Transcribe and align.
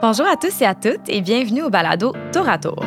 Bonjour 0.00 0.28
à 0.28 0.36
tous 0.36 0.62
et 0.62 0.64
à 0.64 0.76
toutes 0.76 1.08
et 1.08 1.20
bienvenue 1.20 1.64
au 1.64 1.70
balado 1.70 2.12
Tour 2.32 2.48
à 2.48 2.56
Tour. 2.56 2.84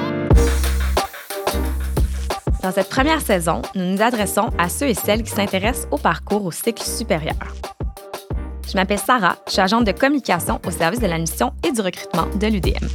Dans 2.64 2.72
cette 2.72 2.88
première 2.88 3.20
saison, 3.20 3.62
nous 3.76 3.84
nous 3.84 4.02
adressons 4.02 4.50
à 4.58 4.70
ceux 4.70 4.88
et 4.88 4.94
celles 4.94 5.22
qui 5.22 5.32
s'intéressent 5.32 5.90
au 5.92 5.98
parcours 5.98 6.46
au 6.46 6.52
cycle 6.52 6.82
supérieur. 6.82 7.36
Je 8.66 8.76
m'appelle 8.76 8.98
Sarah, 8.98 9.36
je 9.48 9.52
suis 9.52 9.62
agente 9.62 9.84
de 9.84 9.92
communication 9.92 10.62
au 10.66 10.72
service 10.72 11.02
de 11.02 11.08
l'admission 11.08 11.52
et 11.68 11.74
du 11.74 11.82
recrutement 11.82 12.28
de 12.40 12.48
l'UDM. 12.48 12.88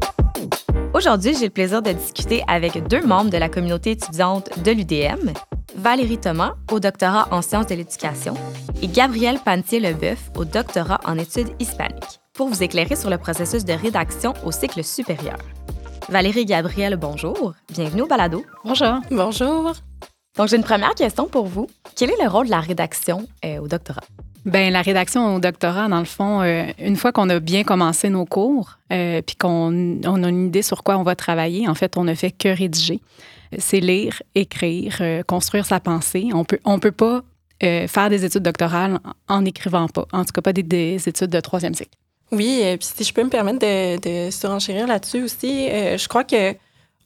Aujourd'hui, 0.94 1.34
j'ai 1.38 1.44
le 1.44 1.50
plaisir 1.50 1.82
de 1.82 1.92
discuter 1.92 2.42
avec 2.48 2.88
deux 2.88 3.02
membres 3.02 3.28
de 3.28 3.36
la 3.36 3.50
communauté 3.50 3.90
étudiante 3.90 4.48
de 4.64 4.70
l'UDM, 4.70 5.32
Valérie 5.76 6.18
Thomas, 6.18 6.54
au 6.72 6.80
doctorat 6.80 7.28
en 7.32 7.42
sciences 7.42 7.66
de 7.66 7.74
l'éducation, 7.74 8.32
et 8.80 8.88
Gabrielle 8.88 9.40
Pantier-Leboeuf, 9.44 10.30
au 10.36 10.46
doctorat 10.46 11.00
en 11.04 11.18
études 11.18 11.50
hispaniques, 11.60 12.20
pour 12.36 12.48
vous 12.48 12.62
éclairer 12.62 12.96
sur 12.96 13.10
le 13.10 13.18
processus 13.18 13.64
de 13.64 13.72
rédaction 13.72 14.34
au 14.44 14.52
cycle 14.52 14.84
supérieur. 14.84 15.38
Valérie 16.08 16.40
et 16.40 16.44
Gabrielle, 16.44 16.96
bonjour. 16.96 17.54
Bienvenue 17.72 18.02
au 18.02 18.06
balado. 18.06 18.44
Bonjour. 18.64 19.00
Bonjour. 19.10 19.72
Donc, 20.36 20.48
j'ai 20.48 20.56
une 20.56 20.62
première 20.62 20.94
question 20.94 21.26
pour 21.26 21.46
vous. 21.46 21.66
Quel 21.96 22.10
est 22.10 22.22
le 22.22 22.28
rôle 22.28 22.46
de 22.46 22.50
la 22.50 22.60
rédaction 22.60 23.26
euh, 23.44 23.58
au 23.58 23.68
doctorat? 23.68 24.02
Bien, 24.44 24.70
la 24.70 24.82
rédaction 24.82 25.34
au 25.34 25.40
doctorat, 25.40 25.88
dans 25.88 25.98
le 25.98 26.04
fond, 26.04 26.42
euh, 26.42 26.66
une 26.78 26.96
fois 26.96 27.10
qu'on 27.10 27.28
a 27.30 27.40
bien 27.40 27.64
commencé 27.64 28.10
nos 28.10 28.26
cours, 28.26 28.78
euh, 28.92 29.22
puis 29.22 29.34
qu'on 29.34 29.98
on 30.04 30.22
a 30.22 30.28
une 30.28 30.46
idée 30.46 30.62
sur 30.62 30.84
quoi 30.84 30.98
on 30.98 31.02
va 31.02 31.16
travailler, 31.16 31.68
en 31.68 31.74
fait, 31.74 31.96
on 31.96 32.04
ne 32.04 32.14
fait 32.14 32.30
que 32.30 32.48
rédiger. 32.48 33.00
C'est 33.58 33.80
lire, 33.80 34.22
écrire, 34.34 34.98
euh, 35.00 35.22
construire 35.22 35.64
sa 35.64 35.80
pensée. 35.80 36.28
On 36.34 36.44
peut, 36.44 36.58
on 36.64 36.78
peut 36.78 36.92
pas 36.92 37.22
euh, 37.62 37.88
faire 37.88 38.10
des 38.10 38.24
études 38.24 38.42
doctorales 38.42 39.00
en 39.28 39.42
n'écrivant 39.42 39.88
pas, 39.88 40.06
en 40.12 40.24
tout 40.24 40.32
cas 40.32 40.42
pas 40.42 40.52
des, 40.52 40.62
des 40.62 41.08
études 41.08 41.30
de 41.30 41.40
troisième 41.40 41.74
cycle. 41.74 41.96
Oui, 42.32 42.60
et 42.62 42.76
puis 42.76 42.88
si 42.96 43.04
je 43.04 43.12
peux 43.12 43.22
me 43.22 43.30
permettre 43.30 43.60
de, 43.60 44.26
de 44.26 44.30
surenchérir 44.30 44.86
là-dessus 44.86 45.22
aussi, 45.22 45.68
euh, 45.68 45.96
je 45.96 46.08
crois 46.08 46.24
que 46.24 46.54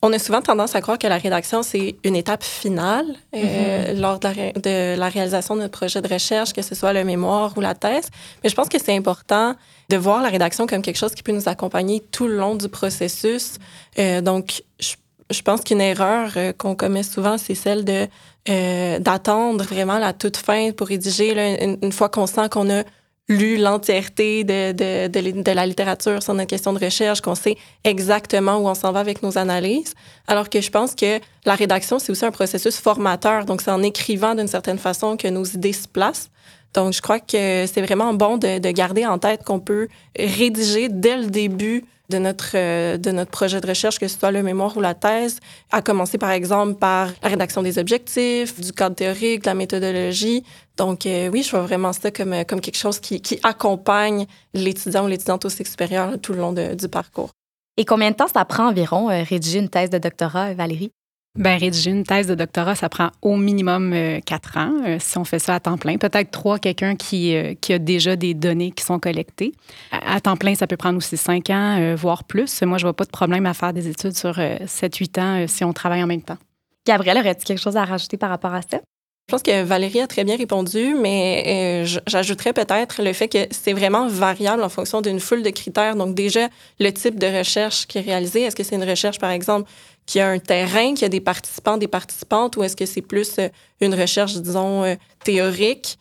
on 0.03 0.11
a 0.13 0.19
souvent 0.19 0.41
tendance 0.41 0.75
à 0.75 0.81
croire 0.81 0.97
que 0.97 1.05
la 1.05 1.17
rédaction, 1.19 1.61
c'est 1.61 1.95
une 2.03 2.15
étape 2.15 2.43
finale 2.43 3.05
euh, 3.35 3.93
lors 3.93 4.19
de 4.19 4.27
la, 4.27 4.51
de 4.53 4.99
la 4.99 5.09
réalisation 5.09 5.55
de 5.55 5.61
notre 5.61 5.77
projet 5.77 6.01
de 6.01 6.11
recherche, 6.11 6.53
que 6.53 6.63
ce 6.63 6.73
soit 6.73 6.91
le 6.91 7.03
mémoire 7.03 7.53
ou 7.55 7.61
la 7.61 7.75
thèse. 7.75 8.09
Mais 8.43 8.49
je 8.49 8.55
pense 8.55 8.67
que 8.67 8.79
c'est 8.79 8.95
important 8.95 9.55
de 9.89 9.97
voir 9.97 10.23
la 10.23 10.29
rédaction 10.29 10.65
comme 10.65 10.81
quelque 10.81 10.97
chose 10.97 11.13
qui 11.13 11.21
peut 11.21 11.31
nous 11.31 11.47
accompagner 11.47 11.99
tout 11.99 12.27
le 12.27 12.35
long 12.37 12.55
du 12.55 12.67
processus. 12.67 13.57
Euh, 13.99 14.21
donc, 14.21 14.63
je, 14.79 14.95
je 15.29 15.41
pense 15.43 15.61
qu'une 15.61 15.81
erreur 15.81 16.31
euh, 16.35 16.51
qu'on 16.51 16.75
commet 16.75 17.03
souvent, 17.03 17.37
c'est 17.37 17.55
celle 17.55 17.85
de 17.85 18.07
euh, 18.49 18.97
d'attendre 18.97 19.63
vraiment 19.63 19.99
la 19.99 20.13
toute 20.13 20.37
fin 20.37 20.71
pour 20.71 20.87
rédiger. 20.87 21.35
là, 21.35 21.63
une, 21.63 21.77
une 21.83 21.91
fois 21.91 22.09
qu'on 22.09 22.25
sent 22.25 22.49
qu'on 22.49 22.71
a 22.71 22.83
lu 23.29 23.57
l'entièreté 23.57 24.43
de, 24.43 24.71
de, 24.71 25.41
de, 25.41 25.51
la 25.51 25.65
littérature 25.65 26.21
sur 26.21 26.33
notre 26.33 26.49
question 26.49 26.73
de 26.73 26.83
recherche, 26.83 27.21
qu'on 27.21 27.35
sait 27.35 27.57
exactement 27.83 28.57
où 28.57 28.67
on 28.67 28.75
s'en 28.75 28.91
va 28.91 28.99
avec 28.99 29.23
nos 29.23 29.37
analyses. 29.37 29.93
Alors 30.27 30.49
que 30.49 30.61
je 30.61 30.69
pense 30.69 30.95
que 30.95 31.19
la 31.45 31.55
rédaction, 31.55 31.99
c'est 31.99 32.11
aussi 32.11 32.25
un 32.25 32.31
processus 32.31 32.77
formateur. 32.77 33.45
Donc, 33.45 33.61
c'est 33.61 33.71
en 33.71 33.83
écrivant 33.83 34.35
d'une 34.35 34.47
certaine 34.47 34.77
façon 34.77 35.17
que 35.17 35.27
nos 35.27 35.45
idées 35.45 35.73
se 35.73 35.87
placent. 35.87 36.29
Donc, 36.73 36.93
je 36.93 37.01
crois 37.01 37.19
que 37.19 37.65
c'est 37.67 37.81
vraiment 37.81 38.13
bon 38.13 38.37
de, 38.37 38.59
de 38.59 38.71
garder 38.71 39.05
en 39.05 39.17
tête 39.17 39.43
qu'on 39.43 39.59
peut 39.59 39.87
rédiger 40.17 40.89
dès 40.89 41.17
le 41.17 41.27
début 41.27 41.83
de 42.11 42.19
notre, 42.19 42.51
euh, 42.55 42.97
de 42.97 43.11
notre 43.11 43.31
projet 43.31 43.59
de 43.61 43.67
recherche, 43.67 43.97
que 43.97 44.07
ce 44.07 44.19
soit 44.19 44.31
le 44.31 44.43
mémoire 44.43 44.75
ou 44.77 44.81
la 44.81 44.93
thèse, 44.93 45.39
à 45.71 45.81
commencer 45.81 46.17
par 46.19 46.31
exemple 46.31 46.75
par 46.75 47.09
la 47.23 47.29
rédaction 47.29 47.63
des 47.63 47.79
objectifs, 47.79 48.59
du 48.59 48.71
cadre 48.73 48.95
théorique, 48.95 49.41
de 49.43 49.47
la 49.47 49.55
méthodologie. 49.55 50.43
Donc 50.77 51.05
euh, 51.05 51.29
oui, 51.33 51.41
je 51.43 51.51
vois 51.51 51.61
vraiment 51.61 51.93
ça 51.93 52.11
comme, 52.11 52.33
euh, 52.33 52.43
comme 52.43 52.61
quelque 52.61 52.77
chose 52.77 52.99
qui, 52.99 53.21
qui 53.21 53.39
accompagne 53.43 54.25
l'étudiant 54.53 55.05
ou 55.05 55.07
l'étudiante 55.07 55.45
au 55.45 55.49
supérieur 55.49 56.19
tout 56.21 56.33
le 56.33 56.39
long 56.39 56.53
de- 56.53 56.75
du 56.75 56.87
parcours. 56.87 57.31
Et 57.77 57.85
combien 57.85 58.11
de 58.11 58.15
temps 58.15 58.27
ça 58.27 58.43
prend 58.45 58.67
environ 58.69 59.07
rédiger 59.07 59.59
une 59.59 59.69
thèse 59.69 59.89
de 59.89 59.97
doctorat, 59.97 60.53
Valérie? 60.53 60.91
Ben, 61.37 61.57
rédiger 61.57 61.91
une 61.91 62.03
thèse 62.03 62.27
de 62.27 62.35
doctorat, 62.35 62.75
ça 62.75 62.89
prend 62.89 63.09
au 63.21 63.37
minimum 63.37 63.93
euh, 63.93 64.19
quatre 64.19 64.57
ans, 64.57 64.73
euh, 64.85 64.97
si 64.99 65.17
on 65.17 65.23
fait 65.23 65.39
ça 65.39 65.55
à 65.55 65.59
temps 65.61 65.77
plein. 65.77 65.97
Peut-être 65.97 66.29
trois, 66.29 66.59
quelqu'un 66.59 66.97
qui, 66.97 67.33
euh, 67.33 67.53
qui 67.59 67.71
a 67.71 67.79
déjà 67.79 68.17
des 68.17 68.33
données 68.33 68.71
qui 68.71 68.83
sont 68.83 68.99
collectées. 68.99 69.53
À, 69.91 70.19
temps 70.19 70.35
plein, 70.35 70.55
ça 70.55 70.67
peut 70.67 70.75
prendre 70.75 70.97
aussi 70.97 71.15
cinq 71.15 71.49
ans, 71.49 71.95
voire 71.95 72.25
plus. 72.25 72.61
Moi, 72.63 72.77
je 72.77 72.83
vois 72.83 72.93
pas 72.93 73.05
de 73.05 73.11
problème 73.11 73.45
à 73.45 73.53
faire 73.53 73.71
des 73.71 73.87
études 73.87 74.15
sur 74.15 74.41
sept, 74.67 74.97
huit 74.97 75.17
ans 75.17 75.45
si 75.47 75.63
on 75.63 75.71
travaille 75.71 76.03
en 76.03 76.07
même 76.07 76.21
temps. 76.21 76.37
Gabrielle, 76.85 77.17
aurais-tu 77.17 77.45
quelque 77.45 77.61
chose 77.61 77.77
à 77.77 77.85
rajouter 77.85 78.17
par 78.17 78.29
rapport 78.29 78.53
à 78.53 78.61
ça? 78.61 78.81
Je 79.27 79.35
pense 79.35 79.43
que 79.43 79.63
Valérie 79.63 80.01
a 80.01 80.07
très 80.07 80.25
bien 80.25 80.35
répondu, 80.35 80.93
mais 80.93 81.85
euh, 81.85 81.99
j'ajouterais 82.05 82.51
peut-être 82.51 83.01
le 83.01 83.13
fait 83.13 83.29
que 83.29 83.47
c'est 83.51 83.71
vraiment 83.71 84.09
variable 84.09 84.61
en 84.61 84.67
fonction 84.67 84.99
d'une 84.99 85.21
foule 85.21 85.41
de 85.41 85.49
critères. 85.51 85.95
Donc 85.95 86.15
déjà, 86.15 86.49
le 86.81 86.91
type 86.91 87.17
de 87.17 87.27
recherche 87.27 87.87
qui 87.87 87.99
est 87.99 88.01
réalisé, 88.01 88.41
est-ce 88.41 88.57
que 88.57 88.63
c'est 88.63 88.75
une 88.75 88.83
recherche, 88.83 89.19
par 89.19 89.31
exemple, 89.31 89.69
qui 90.05 90.19
a 90.19 90.27
un 90.27 90.39
terrain, 90.39 90.95
qui 90.95 91.05
a 91.05 91.09
des 91.09 91.21
participants, 91.21 91.77
des 91.77 91.87
participantes, 91.87 92.57
ou 92.57 92.63
est-ce 92.63 92.75
que 92.75 92.85
c'est 92.85 93.01
plus 93.01 93.39
euh, 93.39 93.47
une 93.79 93.95
recherche, 93.95 94.33
disons, 94.33 94.83
euh, 94.83 94.95
théorique 95.23 95.97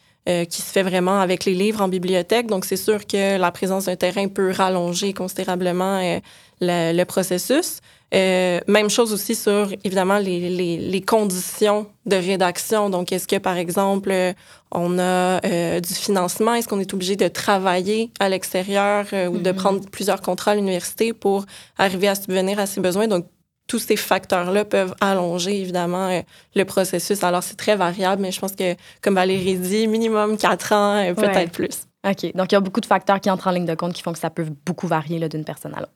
qui 0.48 0.62
se 0.62 0.70
fait 0.70 0.84
vraiment 0.84 1.20
avec 1.20 1.44
les 1.44 1.54
livres 1.54 1.82
en 1.82 1.88
bibliothèque? 1.88 2.46
Donc 2.46 2.64
c'est 2.64 2.76
sûr 2.76 3.04
que 3.04 3.36
la 3.36 3.50
présence 3.50 3.86
d'un 3.86 3.96
terrain 3.96 4.28
peut 4.28 4.52
rallonger 4.52 5.12
considérablement 5.12 6.20
le, 6.60 6.92
le 6.96 7.04
processus. 7.04 7.80
Euh, 8.12 8.58
même 8.66 8.90
chose 8.90 9.12
aussi 9.12 9.34
sur, 9.36 9.68
évidemment, 9.84 10.18
les, 10.18 10.50
les, 10.50 10.76
les 10.78 11.00
conditions 11.00 11.86
de 12.06 12.16
rédaction. 12.16 12.90
Donc, 12.90 13.12
est-ce 13.12 13.28
que, 13.28 13.36
par 13.36 13.56
exemple, 13.56 14.10
euh, 14.10 14.32
on 14.72 14.98
a 14.98 15.40
euh, 15.46 15.78
du 15.80 15.94
financement? 15.94 16.54
Est-ce 16.54 16.66
qu'on 16.66 16.80
est 16.80 16.92
obligé 16.92 17.14
de 17.14 17.28
travailler 17.28 18.10
à 18.18 18.28
l'extérieur 18.28 19.06
euh, 19.12 19.28
ou 19.28 19.38
de 19.38 19.50
Mhm. 19.50 19.56
prendre 19.56 19.80
plusieurs 19.90 20.20
contrats 20.22 20.50
à 20.52 20.54
l'université 20.56 21.12
pour 21.12 21.44
arriver 21.78 22.08
à 22.08 22.14
subvenir 22.16 22.58
à 22.58 22.66
ses 22.66 22.80
besoins? 22.80 23.06
Donc, 23.06 23.26
tous 23.68 23.78
ces 23.78 23.94
facteurs-là 23.96 24.64
peuvent 24.64 24.96
allonger, 25.00 25.60
évidemment, 25.60 26.08
euh, 26.08 26.22
le 26.56 26.64
processus. 26.64 27.22
Alors, 27.22 27.44
c'est 27.44 27.54
très 27.56 27.76
variable, 27.76 28.20
mais 28.22 28.32
je 28.32 28.40
pense 28.40 28.56
que, 28.56 28.74
comme 29.02 29.14
Valérie 29.14 29.54
dit, 29.56 29.86
minimum 29.86 30.36
quatre 30.36 30.72
ans, 30.72 30.96
euh, 30.96 31.14
peut-être 31.14 31.36
Ouais. 31.36 31.46
plus. 31.46 31.84
OK. 32.04 32.34
Donc, 32.34 32.50
il 32.50 32.54
y 32.54 32.58
a 32.58 32.60
beaucoup 32.60 32.80
de 32.80 32.86
facteurs 32.86 33.20
qui 33.20 33.30
entrent 33.30 33.46
en 33.46 33.52
ligne 33.52 33.66
de 33.66 33.74
compte 33.76 33.92
qui 33.92 34.02
font 34.02 34.12
que 34.12 34.18
ça 34.18 34.30
peut 34.30 34.46
beaucoup 34.66 34.88
varier 34.88 35.20
là, 35.20 35.28
d'une 35.28 35.44
personne 35.44 35.72
à 35.76 35.78
l'autre. 35.80 35.92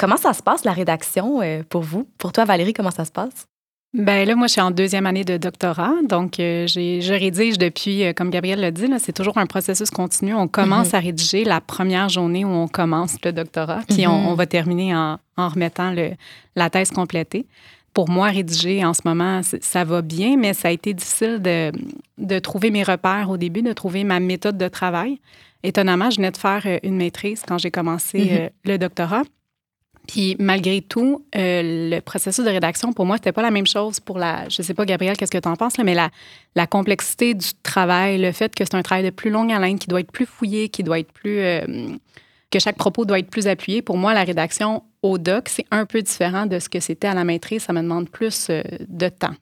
Comment 0.00 0.16
ça 0.16 0.32
se 0.32 0.42
passe, 0.42 0.64
la 0.64 0.72
rédaction, 0.72 1.42
euh, 1.42 1.62
pour 1.68 1.82
vous? 1.82 2.08
Pour 2.16 2.32
toi, 2.32 2.46
Valérie, 2.46 2.72
comment 2.72 2.90
ça 2.90 3.04
se 3.04 3.12
passe? 3.12 3.46
Ben 3.92 4.26
là, 4.26 4.34
moi, 4.34 4.46
je 4.46 4.52
suis 4.52 4.60
en 4.62 4.70
deuxième 4.70 5.04
année 5.04 5.24
de 5.24 5.36
doctorat, 5.36 5.92
donc 6.08 6.40
euh, 6.40 6.66
je 6.66 7.12
rédige 7.12 7.58
depuis, 7.58 8.04
euh, 8.04 8.12
comme 8.14 8.30
Gabrielle 8.30 8.60
l'a 8.60 8.70
dit, 8.70 8.86
c'est 8.98 9.12
toujours 9.12 9.36
un 9.36 9.44
processus 9.46 9.90
continu. 9.90 10.32
On 10.32 10.48
commence 10.48 10.94
à 10.94 11.00
rédiger 11.00 11.44
la 11.44 11.60
première 11.60 12.08
journée 12.08 12.44
où 12.44 12.48
on 12.48 12.66
commence 12.68 13.16
le 13.24 13.32
doctorat, 13.32 13.80
puis 13.88 14.06
Mhm. 14.06 14.12
on, 14.12 14.28
on 14.30 14.34
va 14.34 14.46
terminer 14.46 14.94
en, 14.96 15.18
en 15.36 15.48
remettant 15.48 15.90
le, 15.90 16.12
la 16.56 16.70
thèse 16.70 16.92
complétée. 16.92 17.46
Pour 17.92 18.08
moi, 18.08 18.28
rédiger 18.28 18.84
en 18.84 18.94
ce 18.94 19.02
moment, 19.04 19.40
ça 19.60 19.84
va 19.84 20.00
bien, 20.00 20.36
mais 20.38 20.54
ça 20.54 20.68
a 20.68 20.70
été 20.70 20.94
difficile 20.94 21.42
de, 21.42 21.72
de 22.16 22.38
trouver 22.38 22.70
mes 22.70 22.84
repères 22.84 23.28
au 23.28 23.36
début, 23.36 23.60
de 23.62 23.72
trouver 23.74 24.04
ma 24.04 24.20
méthode 24.20 24.56
de 24.56 24.68
travail. 24.68 25.18
Étonnamment, 25.64 26.08
je 26.10 26.16
venais 26.16 26.30
de 26.30 26.36
faire 26.38 26.64
une 26.84 26.96
maîtrise 26.96 27.42
quand 27.46 27.58
j'ai 27.58 27.72
commencé 27.72 28.18
Mhm. 28.20 28.28
euh, 28.30 28.48
le 28.64 28.78
doctorat. 28.78 29.24
Puis 30.10 30.34
malgré 30.40 30.80
tout, 30.80 31.24
euh, 31.36 31.90
le 31.90 32.00
processus 32.00 32.44
de 32.44 32.50
rédaction, 32.50 32.92
pour 32.92 33.06
moi, 33.06 33.16
c'était 33.16 33.30
pas 33.30 33.42
la 33.42 33.52
même 33.52 33.66
chose 33.66 34.00
pour 34.00 34.18
la. 34.18 34.48
Je 34.48 34.60
sais 34.60 34.74
pas, 34.74 34.84
Gabrielle, 34.84 35.16
qu'est-ce 35.16 35.30
que 35.30 35.38
tu 35.38 35.48
en 35.48 35.54
penses, 35.54 35.76
là, 35.76 35.84
mais 35.84 35.94
la, 35.94 36.66
complexité 36.66 37.32
du 37.32 37.46
travail, 37.62 38.18
le 38.18 38.32
fait 38.32 38.52
que 38.52 38.64
c'est 38.64 38.74
un 38.74 38.82
travail 38.82 39.04
de 39.04 39.10
plus 39.10 39.30
longue 39.30 39.52
haleine, 39.52 39.78
qui 39.78 39.86
doit 39.86 40.00
être 40.00 40.10
plus 40.10 40.26
fouillé, 40.26 40.68
qui 40.68 40.82
doit 40.82 40.98
être 40.98 41.12
plus. 41.12 41.38
euh, 41.38 41.96
que 42.50 42.58
chaque 42.58 42.76
propos 42.76 43.04
doit 43.04 43.20
être 43.20 43.30
plus 43.30 43.46
appuyé. 43.46 43.80
Pour 43.82 43.96
moi, 43.96 44.12
la 44.12 44.24
rédaction 44.24 44.82
au 45.02 45.18
doc, 45.18 45.48
c'est 45.48 45.66
un 45.70 45.86
peu 45.86 46.02
différent 46.02 46.46
de 46.46 46.58
ce 46.58 46.68
que 46.68 46.80
c'était 46.80 47.06
à 47.06 47.14
la 47.14 47.22
maîtrise. 47.22 47.62
Ça 47.62 47.72
me 47.72 47.80
demande 47.80 48.10
plus 48.10 48.48
euh, 48.50 48.64
de 48.88 49.08
temps. 49.08 49.36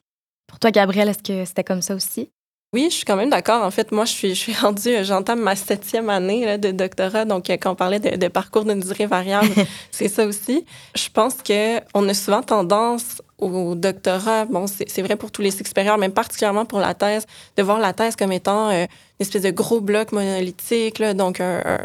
Pour 0.47 0.59
toi, 0.59 0.71
Gabrielle, 0.71 1.09
est-ce 1.09 1.23
que 1.23 1.47
c'était 1.47 1.65
comme 1.65 1.81
ça 1.81 1.95
aussi? 1.95 2.31
Oui, 2.75 2.89
je 2.91 2.97
suis 2.97 3.05
quand 3.07 3.17
même 3.17 3.31
d'accord. 3.31 3.65
En 3.65 3.71
fait, 3.71 3.93
moi, 3.93 4.05
je 4.05 4.13
suis, 4.13 4.29
je 4.35 4.35
suis 4.35 4.53
rendue, 4.53 4.91
euh, 4.91 5.03
j'entame 5.03 5.41
ma 5.41 5.57
septième 5.57 6.11
année 6.11 6.45
là, 6.45 6.59
de 6.59 6.71
doctorat. 6.71 7.25
Donc, 7.25 7.49
euh, 7.49 7.57
quand 7.59 7.73
on 7.73 7.75
parlait 7.75 7.99
de, 7.99 8.17
de 8.17 8.29
parcours 8.29 8.67
d'une 8.67 8.81
durée 8.81 9.07
variable, 9.07 9.49
c'est 9.91 10.09
ça 10.09 10.27
aussi. 10.27 10.67
Je 10.95 11.09
pense 11.09 11.37
que 11.37 11.79
on 11.95 12.07
a 12.11 12.13
souvent 12.13 12.43
tendance 12.43 13.23
au 13.39 13.75
doctorat, 13.75 14.45
bon, 14.45 14.67
c'est 14.67 15.01
vrai 15.01 15.17
pour 15.17 15.31
tous 15.31 15.41
les 15.41 15.51
supérieurs, 15.51 15.97
mais 15.97 16.11
particulièrement 16.11 16.67
pour 16.67 16.81
la 16.81 16.93
thèse, 16.93 17.25
de 17.57 17.63
voir 17.63 17.79
la 17.79 17.95
thèse 17.95 18.17
comme 18.17 18.33
étant 18.33 18.69
euh, 18.69 18.83
une 18.83 18.89
espèce 19.21 19.43
de 19.43 19.51
gros 19.51 19.81
bloc 19.81 20.13
monolithique, 20.13 20.99
là, 20.99 21.15
donc 21.15 21.41
un, 21.41 21.63
un, 21.65 21.79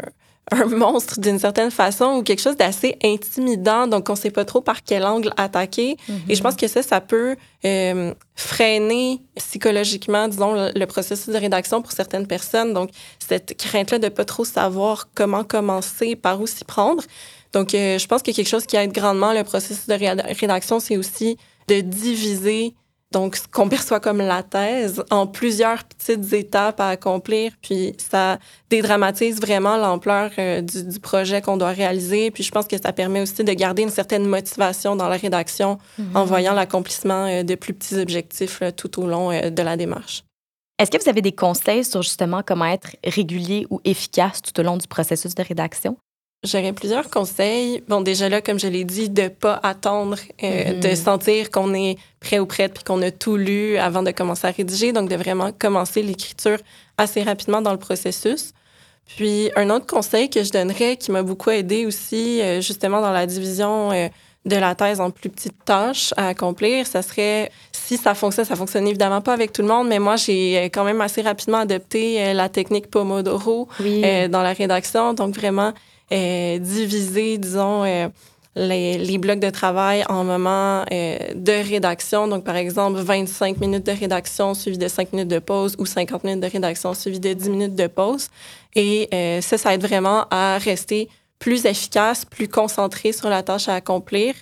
un 0.52 0.66
monstre 0.84 1.20
d'une 1.20 1.38
certaine 1.38 1.70
façon 1.70 2.16
ou 2.16 2.22
quelque 2.22 2.40
chose 2.42 2.56
d'assez 2.56 2.96
intimidant, 3.02 3.86
donc 3.86 4.08
on 4.10 4.12
ne 4.12 4.18
sait 4.18 4.30
pas 4.30 4.44
trop 4.44 4.60
par 4.60 4.82
quel 4.84 5.04
angle 5.04 5.32
attaquer. 5.36 5.96
Et 6.28 6.34
je 6.34 6.42
pense 6.42 6.54
que 6.56 6.68
ça, 6.68 6.82
ça 6.82 7.00
peut 7.00 7.36
euh, 7.64 8.12
freiner 8.34 9.20
psychologiquement, 9.36 10.28
disons, 10.28 10.52
le, 10.54 10.70
le 10.78 10.86
processus 10.86 11.28
de 11.32 11.38
rédaction 11.38 11.80
pour 11.82 11.92
certaines 11.92 12.26
personnes. 12.26 12.74
Donc, 12.74 12.90
cette 13.26 13.56
crainte-là 13.56 13.98
de 13.98 14.08
pas 14.08 14.24
trop 14.24 14.44
savoir 14.44 15.08
comment 15.14 15.44
commencer, 15.44 16.16
par 16.16 16.40
où 16.40 16.46
s'y 16.46 16.64
prendre. 16.64 17.02
Donc, 17.52 17.74
euh, 17.74 17.98
je 17.98 18.06
pense 18.06 18.22
que 18.22 18.32
quelque 18.32 18.48
chose 18.48 18.66
qui 18.66 18.76
aide 18.76 18.92
grandement 18.92 19.32
le 19.32 19.44
processus 19.44 19.86
de 19.86 19.94
ré- 19.94 20.10
rédaction, 20.40 20.80
c'est 20.80 20.96
aussi 20.96 21.38
de 21.68 21.80
diviser 21.80 22.74
donc 23.14 23.36
ce 23.36 23.46
qu'on 23.48 23.68
perçoit 23.68 24.00
comme 24.00 24.18
la 24.18 24.42
thèse, 24.42 25.02
en 25.10 25.26
plusieurs 25.26 25.84
petites 25.84 26.32
étapes 26.32 26.80
à 26.80 26.88
accomplir. 26.88 27.52
Puis 27.62 27.94
ça 27.96 28.38
dédramatise 28.68 29.40
vraiment 29.40 29.76
l'ampleur 29.76 30.32
euh, 30.38 30.60
du, 30.60 30.98
projet 31.00 31.40
qu'on 31.40 31.56
doit 31.56 31.70
réaliser. 31.70 32.30
Puis 32.32 32.42
je 32.42 32.50
pense 32.50 32.66
que 32.66 32.76
ça 32.76 32.92
permet 32.92 33.20
aussi 33.20 33.44
de 33.44 33.52
garder 33.52 33.82
une 33.82 33.90
certaine 33.90 34.26
motivation 34.26 34.96
dans 34.96 35.08
la 35.08 35.16
rédaction 35.16 35.78
en 36.14 36.22
mhm. 36.22 36.26
voyant 36.26 36.54
l'accomplissement 36.54 37.26
euh, 37.26 37.42
de 37.44 37.54
plus 37.54 37.72
petits 37.72 37.96
objectifs 37.96 38.62
tout 38.76 39.00
au 39.00 39.06
long 39.06 39.30
de 39.30 39.62
la 39.62 39.76
démarche. 39.76 40.24
Est-ce 40.80 40.90
que 40.90 41.00
vous 41.00 41.08
avez 41.08 41.22
des 41.22 41.32
conseils 41.32 41.84
sur 41.84 42.02
justement 42.02 42.42
comment 42.44 42.66
être 42.66 42.96
régulier 43.04 43.64
ou 43.70 43.80
efficace 43.84 44.42
tout 44.42 44.58
au 44.58 44.64
long 44.64 44.76
du 44.76 44.88
processus 44.88 45.36
de 45.36 45.42
rédaction? 45.42 45.96
J'aurais 46.44 46.72
plusieurs 46.72 47.10
conseils. 47.10 47.82
Bon, 47.88 48.00
déjà 48.00 48.28
là, 48.28 48.40
comme 48.40 48.58
je 48.58 48.66
l'ai 48.66 48.84
dit, 48.84 49.08
de 49.08 49.28
pas 49.28 49.58
attendre, 49.62 50.18
euh, 50.42 50.46
mm-hmm. 50.46 50.80
de 50.80 50.94
sentir 50.94 51.50
qu'on 51.50 51.74
est 51.74 51.96
prêt 52.20 52.38
ou 52.38 52.46
prête 52.46 52.74
puis 52.74 52.84
qu'on 52.84 53.00
a 53.02 53.10
tout 53.10 53.36
lu 53.36 53.76
avant 53.78 54.02
de 54.02 54.10
commencer 54.10 54.46
à 54.46 54.50
rédiger. 54.50 54.92
Donc, 54.92 55.08
de 55.08 55.16
vraiment 55.16 55.52
commencer 55.52 56.02
l'écriture 56.02 56.58
assez 56.98 57.22
rapidement 57.22 57.62
dans 57.62 57.72
le 57.72 57.78
processus. 57.78 58.52
Puis, 59.16 59.50
un 59.56 59.70
autre 59.70 59.86
conseil 59.86 60.30
que 60.30 60.42
je 60.44 60.52
donnerais 60.52 60.96
qui 60.96 61.10
m'a 61.12 61.22
beaucoup 61.22 61.50
aidé 61.50 61.86
aussi, 61.86 62.40
euh, 62.40 62.60
justement, 62.60 63.00
dans 63.00 63.12
la 63.12 63.26
division 63.26 63.92
euh, 63.92 64.08
de 64.44 64.56
la 64.56 64.74
thèse 64.74 65.00
en 65.00 65.10
plus 65.10 65.30
petites 65.30 65.64
tâches 65.64 66.12
à 66.16 66.28
accomplir, 66.28 66.86
ça 66.86 67.02
serait, 67.02 67.50
si 67.72 67.96
ça 67.96 68.14
fonctionne, 68.14 68.44
ça 68.44 68.56
fonctionne 68.56 68.86
évidemment 68.86 69.20
pas 69.20 69.32
avec 69.32 69.52
tout 69.52 69.62
le 69.62 69.68
monde, 69.68 69.88
mais 69.88 69.98
moi, 69.98 70.16
j'ai 70.16 70.58
euh, 70.58 70.64
quand 70.64 70.84
même 70.84 71.00
assez 71.00 71.22
rapidement 71.22 71.58
adopté 71.58 72.22
euh, 72.22 72.34
la 72.34 72.48
technique 72.48 72.90
Pomodoro 72.90 73.68
euh, 73.80 74.28
dans 74.28 74.42
la 74.42 74.52
rédaction. 74.52 75.14
Donc, 75.14 75.34
vraiment, 75.34 75.72
diviser, 76.10 77.38
disons, 77.38 77.84
les, 78.56 78.98
les, 78.98 79.18
blocs 79.18 79.40
de 79.40 79.50
travail 79.50 80.04
en 80.08 80.24
moments 80.24 80.84
de 80.84 81.68
rédaction. 81.68 82.28
Donc, 82.28 82.44
par 82.44 82.56
exemple, 82.56 83.00
25 83.00 83.58
minutes 83.58 83.86
de 83.86 83.92
rédaction 83.92 84.54
suivi 84.54 84.78
de 84.78 84.88
5 84.88 85.12
minutes 85.12 85.28
de 85.28 85.38
pause 85.38 85.74
ou 85.78 85.86
50 85.86 86.24
minutes 86.24 86.40
de 86.40 86.48
rédaction 86.48 86.94
suivi 86.94 87.18
de 87.18 87.32
10 87.32 87.50
minutes 87.50 87.74
de 87.74 87.86
pause. 87.86 88.28
Et 88.74 89.08
ça, 89.40 89.58
ça 89.58 89.74
aide 89.74 89.82
vraiment 89.82 90.26
à 90.30 90.58
rester 90.58 91.08
plus 91.38 91.66
efficace, 91.66 92.24
plus 92.24 92.48
concentré 92.48 93.12
sur 93.12 93.28
la 93.28 93.42
tâche 93.42 93.68
à 93.68 93.74
accomplir. 93.74 94.34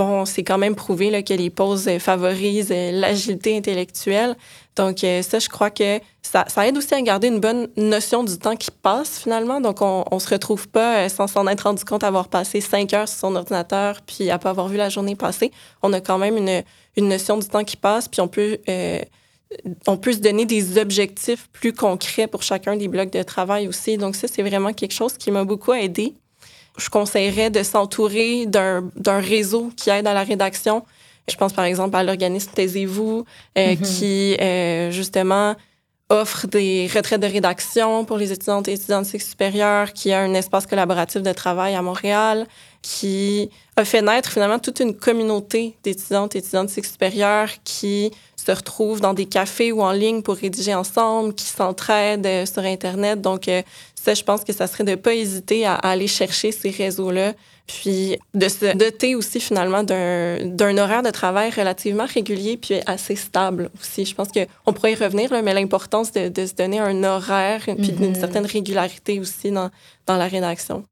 Bon, 0.00 0.24
c'est 0.24 0.44
quand 0.44 0.56
même 0.56 0.76
prouvé 0.76 1.10
là, 1.10 1.22
que 1.22 1.34
les 1.34 1.50
pauses 1.50 1.86
favorisent 1.98 2.70
l'agilité 2.70 3.54
intellectuelle. 3.54 4.34
Donc, 4.74 5.04
euh, 5.04 5.20
ça, 5.20 5.38
je 5.38 5.50
crois 5.50 5.68
que 5.68 6.00
ça, 6.22 6.46
aide 6.66 6.78
aussi 6.78 6.94
à 6.94 7.02
garder 7.02 7.28
une 7.28 7.38
bonne 7.38 7.68
notion 7.76 8.24
du 8.24 8.38
temps 8.38 8.56
qui 8.56 8.70
passe 8.70 9.18
finalement. 9.18 9.60
Donc, 9.60 9.82
on 9.82 10.06
ne 10.10 10.18
se 10.18 10.30
retrouve 10.30 10.68
pas 10.68 11.04
euh, 11.04 11.08
sans 11.10 11.26
s'en 11.26 11.46
être 11.48 11.64
rendu 11.64 11.84
compte 11.84 12.02
avoir 12.02 12.28
passé 12.28 12.62
cinq 12.62 12.94
heures 12.94 13.08
sur 13.10 13.18
son 13.18 13.36
ordinateur 13.36 14.00
puis 14.00 14.30
à 14.30 14.38
pas 14.38 14.48
avoir 14.48 14.68
vu 14.68 14.78
la 14.78 14.88
journée 14.88 15.16
passer. 15.16 15.52
On 15.82 15.92
a 15.92 16.00
quand 16.00 16.16
même 16.16 16.38
une, 16.38 16.62
une 16.96 17.08
notion 17.08 17.36
du 17.36 17.46
temps 17.46 17.64
qui 17.64 17.76
passe 17.76 18.08
puis 18.08 18.22
on 18.22 18.28
peut... 18.28 18.56
Euh, 18.70 19.00
on 19.86 19.98
peut 19.98 20.12
se 20.12 20.20
donner 20.20 20.46
des 20.46 20.78
objectifs 20.78 21.48
plus 21.52 21.74
concrets 21.74 22.28
pour 22.28 22.42
chacun 22.42 22.76
des 22.76 22.88
blocs 22.88 23.10
de 23.10 23.22
travail 23.22 23.68
aussi. 23.68 23.98
Donc 23.98 24.16
ça, 24.16 24.28
c'est 24.28 24.42
vraiment 24.42 24.72
quelque 24.72 24.94
chose 24.94 25.14
qui 25.18 25.30
m'a 25.30 25.44
beaucoup 25.44 25.74
aidé 25.74 26.14
je 26.80 26.88
conseillerais 26.90 27.50
de 27.50 27.62
s'entourer 27.62 28.46
d'un 28.46 29.20
réseau 29.20 29.70
qui 29.76 29.90
aide 29.90 30.06
à 30.06 30.14
la 30.14 30.24
rédaction. 30.24 30.84
Je 31.28 31.36
pense 31.36 31.52
par 31.52 31.64
exemple 31.64 31.96
à 31.96 32.02
l'organisme 32.02 32.50
Taisez-vous, 32.54 33.24
euh, 33.56 33.74
mm-hmm. 33.74 33.80
qui 33.80 34.36
euh, 34.40 34.90
justement 34.90 35.54
offre 36.10 36.48
des 36.48 36.90
retraites 36.92 37.20
de 37.20 37.26
rédaction 37.26 38.04
pour 38.04 38.18
les 38.18 38.32
étudiantes 38.32 38.66
et 38.66 38.72
étudiants 38.72 39.00
de 39.00 39.06
cycle 39.06 39.24
supérieur, 39.24 39.92
qui 39.92 40.12
a 40.12 40.20
un 40.20 40.34
espace 40.34 40.66
collaboratif 40.66 41.22
de 41.22 41.32
travail 41.32 41.76
à 41.76 41.82
Montréal, 41.82 42.48
qui 42.82 43.48
a 43.76 43.84
fait 43.84 44.02
naître 44.02 44.30
finalement 44.30 44.58
toute 44.58 44.80
une 44.80 44.96
communauté 44.96 45.76
d'étudiantes 45.84 46.34
et 46.34 46.38
étudiants 46.38 46.64
de 46.64 46.70
cycle 46.70 46.88
supérieur 46.88 47.48
qui 47.62 48.10
se 48.36 48.50
retrouvent 48.50 49.00
dans 49.00 49.14
des 49.14 49.26
cafés 49.26 49.70
ou 49.70 49.82
en 49.82 49.92
ligne 49.92 50.22
pour 50.22 50.34
rédiger 50.34 50.74
ensemble, 50.74 51.32
qui 51.34 51.44
s'entraident 51.44 52.26
euh, 52.26 52.46
sur 52.46 52.62
Internet. 52.64 53.20
Donc, 53.20 53.48
ça, 54.02 54.14
je 54.14 54.22
pense 54.22 54.44
que 54.44 54.52
ça 54.52 54.66
serait 54.66 54.84
de 54.84 54.92
ne 54.92 54.96
pas 54.96 55.14
hésiter 55.14 55.66
à, 55.66 55.74
aller 55.74 56.06
chercher 56.06 56.52
ces 56.52 56.70
réseaux-là, 56.70 57.34
puis 57.66 58.18
de 58.32 58.48
se 58.48 58.74
doter 58.74 59.14
aussi 59.14 59.40
finalement 59.40 59.84
d'un 59.84 60.78
horaire 60.78 61.02
de 61.02 61.10
travail 61.10 61.50
relativement 61.50 62.06
régulier 62.06 62.56
puis 62.56 62.76
assez 62.86 63.14
stable 63.14 63.70
aussi. 63.78 64.06
Je 64.06 64.14
pense 64.14 64.28
qu'on 64.28 64.72
pourrait 64.72 64.92
y 64.92 64.94
revenir, 64.94 65.30
là, 65.30 65.42
mais 65.42 65.52
l'importance 65.52 66.12
de, 66.12 66.28
de, 66.28 66.46
se 66.46 66.54
donner 66.54 66.78
un 66.78 67.04
horaire 67.04 67.62
puis 67.64 67.92
d'une 67.92 68.12
mm-hmm. 68.12 68.20
certaine 68.20 68.46
régularité 68.46 69.20
aussi 69.20 69.50
dans, 69.50 69.70
dans 70.06 70.16
la 70.16 70.26
rédaction. 70.26 70.82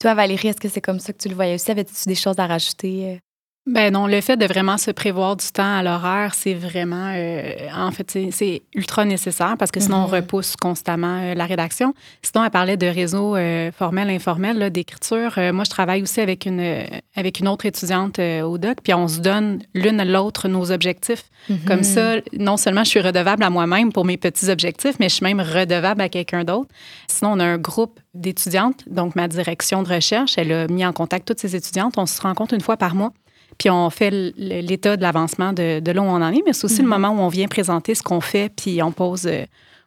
Toi, 0.00 0.14
Valérie, 0.14 0.48
est-ce 0.48 0.60
que 0.60 0.68
c'est 0.68 0.80
comme 0.80 0.98
ça 0.98 1.12
que 1.12 1.18
tu 1.18 1.28
le 1.28 1.34
voyais 1.34 1.54
aussi? 1.54 1.70
Avais-tu 1.70 1.94
des 2.06 2.14
choses 2.16 2.38
à 2.38 2.46
rajouter? 2.46 3.20
Euh? 3.68 3.72
Ben 3.72 3.92
non, 3.92 4.06
le 4.06 4.20
fait 4.20 4.36
de 4.36 4.46
vraiment 4.46 4.78
se 4.78 4.90
prévoir 4.90 5.36
du 5.36 5.46
temps 5.52 5.76
à 5.78 5.82
l'horaire, 5.82 6.34
c'est 6.34 6.54
vraiment, 6.54 7.12
euh, 7.14 7.52
en 7.74 7.90
fait, 7.90 8.18
c'est 8.30 8.62
ultra 8.74 9.04
nécessaire 9.04 9.56
parce 9.58 9.70
que 9.70 9.80
sinon 9.80 9.96
on 9.96 10.06
mm-hmm. 10.06 10.22
repousse 10.22 10.56
constamment 10.56 11.20
euh, 11.20 11.34
la 11.34 11.46
rédaction. 11.46 11.92
Sinon, 12.22 12.44
elle 12.44 12.50
parlait 12.50 12.76
de 12.76 12.86
réseau 12.86 13.36
euh, 13.36 13.72
formel, 13.72 14.08
informel, 14.10 14.70
d'écriture. 14.70 15.32
moi, 15.52 15.64
je 15.64 15.70
travaille 15.70 16.02
aussi 16.02 16.20
avec 16.20 16.46
une 16.46 16.84
avec 17.16 17.40
une 17.40 17.48
autre 17.48 17.66
étudiante 17.66 18.18
au 18.18 18.58
doc, 18.58 18.78
puis 18.82 18.94
on 18.94 19.08
se 19.08 19.20
donne 19.20 19.60
l'une 19.74 20.00
à 20.00 20.04
l'autre 20.04 20.48
nos 20.48 20.70
objectifs. 20.70 21.24
Mm-hmm. 21.50 21.64
Comme 21.66 21.82
ça, 21.82 22.16
non 22.38 22.56
seulement 22.56 22.84
je 22.84 22.90
suis 22.90 23.00
redevable 23.00 23.42
à 23.42 23.50
moi-même 23.50 23.92
pour 23.92 24.04
mes 24.04 24.16
petits 24.16 24.48
objectifs, 24.48 24.96
mais 25.00 25.08
je 25.08 25.14
suis 25.16 25.24
même 25.24 25.40
redevable 25.40 26.00
à 26.00 26.08
quelqu'un 26.08 26.44
d'autre. 26.44 26.70
Sinon, 27.08 27.32
on 27.32 27.40
a 27.40 27.44
un 27.44 27.58
groupe 27.58 27.98
d'étudiantes, 28.14 28.84
donc 28.88 29.16
ma 29.16 29.28
direction 29.28 29.82
de 29.82 29.88
recherche, 29.88 30.38
elle 30.38 30.52
a 30.52 30.66
mis 30.68 30.84
en 30.86 30.92
contact 30.92 31.26
toutes 31.26 31.40
ces 31.40 31.56
étudiantes. 31.56 31.98
On 31.98 32.06
se 32.06 32.20
rencontre 32.20 32.54
une 32.54 32.60
fois 32.60 32.76
par 32.76 32.94
mois. 32.94 33.12
Puis 33.58 33.70
on 33.70 33.90
fait 33.90 34.10
l'état 34.10 34.96
de 34.96 35.02
l'avancement 35.02 35.52
de, 35.52 35.80
de, 35.80 35.92
là 35.92 36.02
où 36.02 36.04
on 36.04 36.22
en 36.22 36.32
est, 36.32 36.42
mais 36.44 36.52
c'est 36.52 36.64
aussi 36.64 36.78
le 36.82 36.88
mhm. 36.88 36.98
moment 36.98 37.08
où 37.10 37.20
on 37.20 37.28
vient 37.28 37.48
présenter 37.48 37.94
ce 37.94 38.02
qu'on 38.02 38.20
fait, 38.20 38.50
puis 38.54 38.82
on 38.82 38.92
pose, 38.92 39.26
euh, 39.26 39.44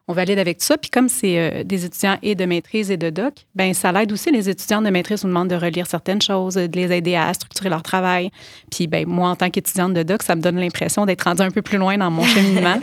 on 0.07 0.13
valide 0.13 0.39
avec 0.39 0.57
tout 0.57 0.65
ça. 0.65 0.75
Puis 0.75 0.89
comme 0.89 1.07
c'est 1.07 1.38
euh, 1.38 1.63
des 1.63 1.85
étudiants 1.85 2.17
et 2.23 2.33
de 2.33 2.45
maîtrise 2.45 2.89
et 2.89 2.97
de 2.97 3.11
doc, 3.11 3.33
ben 3.53 3.75
ça 3.75 3.91
l'aide 3.91 4.11
aussi. 4.11 4.31
Les 4.31 4.50
étudiants 4.50 4.81
de 4.81 4.89
maîtrise 4.89 5.23
nous 5.23 5.29
demandent 5.29 5.50
de 5.50 5.56
relire 5.56 5.85
certaines 5.85 6.21
choses, 6.21 6.56
de 6.56 6.75
les 6.75 6.91
aider 6.91 7.15
à 7.15 7.31
structurer 7.31 7.69
leur 7.69 7.83
travail. 7.83 8.31
Puis 8.71 8.88
ben 8.88 9.06
moi, 9.07 9.29
en 9.29 9.35
tant 9.35 9.51
qu'étudiante 9.51 9.94
de 9.94 10.01
doc, 10.01 10.23
ça 10.23 10.35
me 10.35 10.41
donne 10.41 10.57
l'impression 10.59 11.06
d'être 11.06 11.21
rendue 11.21 11.44
un 11.44 11.51
peu 11.51 11.61
plus 11.61 11.77
loin 11.77 11.95
dans 11.95 12.09
mon 12.09 12.23
cheminement. 12.25 12.79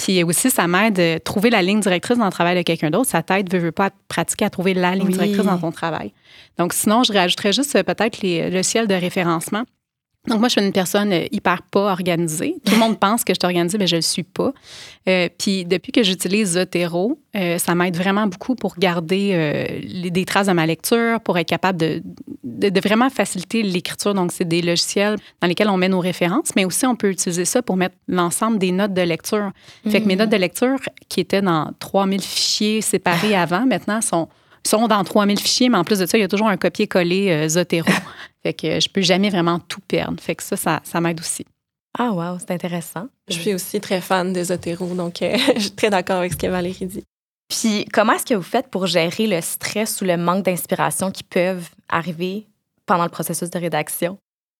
puis 0.00 0.24
aussi, 0.24 0.50
ça 0.50 0.66
m'aide 0.66 0.98
à 0.98 1.20
trouver 1.20 1.50
la 1.50 1.62
ligne 1.62 1.80
directrice 1.80 2.18
dans 2.18 2.24
le 2.24 2.32
travail 2.32 2.56
de 2.56 2.62
quelqu'un 2.62 2.90
d'autre. 2.90 3.08
Ça 3.08 3.22
t'aide, 3.22 3.52
veux, 3.52 3.60
veux 3.60 3.72
pas, 3.72 3.86
à 3.86 3.90
pratiquer 4.08 4.46
à 4.46 4.50
trouver 4.50 4.74
la 4.74 4.96
ligne 4.96 5.10
directrice 5.10 5.44
dans 5.44 5.58
ton 5.58 5.70
travail. 5.70 6.12
Donc 6.58 6.72
sinon, 6.72 7.04
je 7.04 7.12
rajouterais 7.12 7.52
juste 7.52 7.76
euh, 7.76 7.84
peut-être 7.84 8.18
le 8.22 8.62
ciel 8.64 8.88
de 8.88 8.94
référencement. 8.94 9.62
Donc, 10.28 10.40
moi, 10.40 10.48
je 10.48 10.52
suis 10.52 10.64
une 10.64 10.72
personne 10.72 11.12
euh, 11.12 11.26
hyper 11.32 11.62
pas 11.62 11.90
organisée. 11.92 12.56
Tout 12.64 12.72
le 12.74 12.78
monde 12.78 12.98
pense 13.00 13.24
que 13.24 13.32
je 13.32 13.38
suis 13.40 13.46
organisée, 13.46 13.78
mais 13.78 13.86
je 13.86 13.96
ne 13.96 13.98
le 13.98 14.02
suis 14.02 14.22
pas. 14.22 14.52
Euh, 15.08 15.28
puis, 15.38 15.64
depuis 15.64 15.92
que 15.92 16.02
j'utilise 16.02 16.52
Zotero, 16.52 17.18
euh, 17.36 17.58
ça 17.58 17.74
m'aide 17.74 17.96
vraiment 17.96 18.26
beaucoup 18.26 18.54
pour 18.54 18.76
garder 18.78 19.78
des 20.10 20.24
traces 20.24 20.46
de 20.46 20.52
ma 20.52 20.66
lecture, 20.66 21.20
pour 21.20 21.38
être 21.38 21.48
capable 21.48 21.78
de, 21.78 22.02
de, 22.44 22.80
vraiment 22.80 23.10
faciliter 23.10 23.62
l'écriture. 23.62 24.14
Donc, 24.14 24.32
c'est 24.32 24.46
des 24.46 24.62
logiciels 24.62 25.16
dans 25.40 25.48
lesquels 25.48 25.68
on 25.68 25.76
met 25.76 25.88
nos 25.88 26.00
références, 26.00 26.50
mais 26.56 26.64
aussi 26.64 26.86
on 26.86 26.96
peut 26.96 27.10
utiliser 27.10 27.44
ça 27.44 27.62
pour 27.62 27.76
mettre 27.76 27.96
l'ensemble 28.06 28.58
des 28.58 28.72
notes 28.72 28.94
de 28.94 29.02
lecture. 29.02 29.50
Fait 29.88 30.00
que 30.00 30.06
mes 30.06 30.16
mm. 30.16 30.18
notes 30.18 30.30
de 30.30 30.36
lecture, 30.36 30.78
qui 31.08 31.20
étaient 31.20 31.42
dans 31.42 31.72
3000 31.78 32.20
fichiers 32.20 32.80
séparés 32.80 33.34
avant, 33.36 33.66
maintenant 33.66 34.00
sont 34.00 34.28
sont 34.68 34.88
dans 34.88 35.02
3000 35.02 35.38
fichiers, 35.38 35.68
mais 35.68 35.78
en 35.78 35.84
plus 35.84 35.98
de 35.98 36.06
ça, 36.06 36.18
il 36.18 36.20
y 36.20 36.24
a 36.24 36.28
toujours 36.28 36.48
un 36.48 36.56
copier-coller 36.56 37.30
euh, 37.30 37.48
Zotero. 37.48 37.88
fait 38.42 38.52
que 38.52 38.80
je 38.80 38.88
peux 38.88 39.00
jamais 39.00 39.30
vraiment 39.30 39.58
tout 39.58 39.80
perdre. 39.80 40.20
Fait 40.20 40.34
que 40.34 40.42
ça, 40.42 40.80
ça, 40.82 41.00
m'aide 41.00 41.20
aussi. 41.20 41.46
Ah, 41.98 42.12
wow, 42.12 42.38
c'est 42.38 42.50
intéressant. 42.50 43.08
Je 43.28 43.38
suis 43.38 43.54
aussi 43.54 43.80
très 43.80 44.00
fan 44.00 44.32
de 44.32 44.42
Zotero, 44.42 44.86
donc 44.94 45.22
euh, 45.22 45.36
je 45.56 45.60
suis 45.60 45.70
très 45.72 45.90
d'accord 45.90 46.18
avec 46.18 46.32
ce 46.32 46.38
que 46.38 46.46
Valérie 46.46 46.86
dit. 46.86 47.04
Puis, 47.48 47.86
comment 47.92 48.12
est-ce 48.12 48.26
que 48.26 48.34
vous 48.34 48.42
faites 48.42 48.68
pour 48.68 48.86
gérer 48.86 49.26
le 49.26 49.40
stress 49.40 50.02
ou 50.02 50.04
le 50.04 50.18
manque 50.18 50.44
d'inspiration 50.44 51.10
qui 51.10 51.24
peuvent 51.24 51.70
arriver 51.88 52.46
pendant 52.84 53.04
le 53.04 53.10
processus 53.10 53.48
de 53.48 53.58
rédaction? 53.58 54.18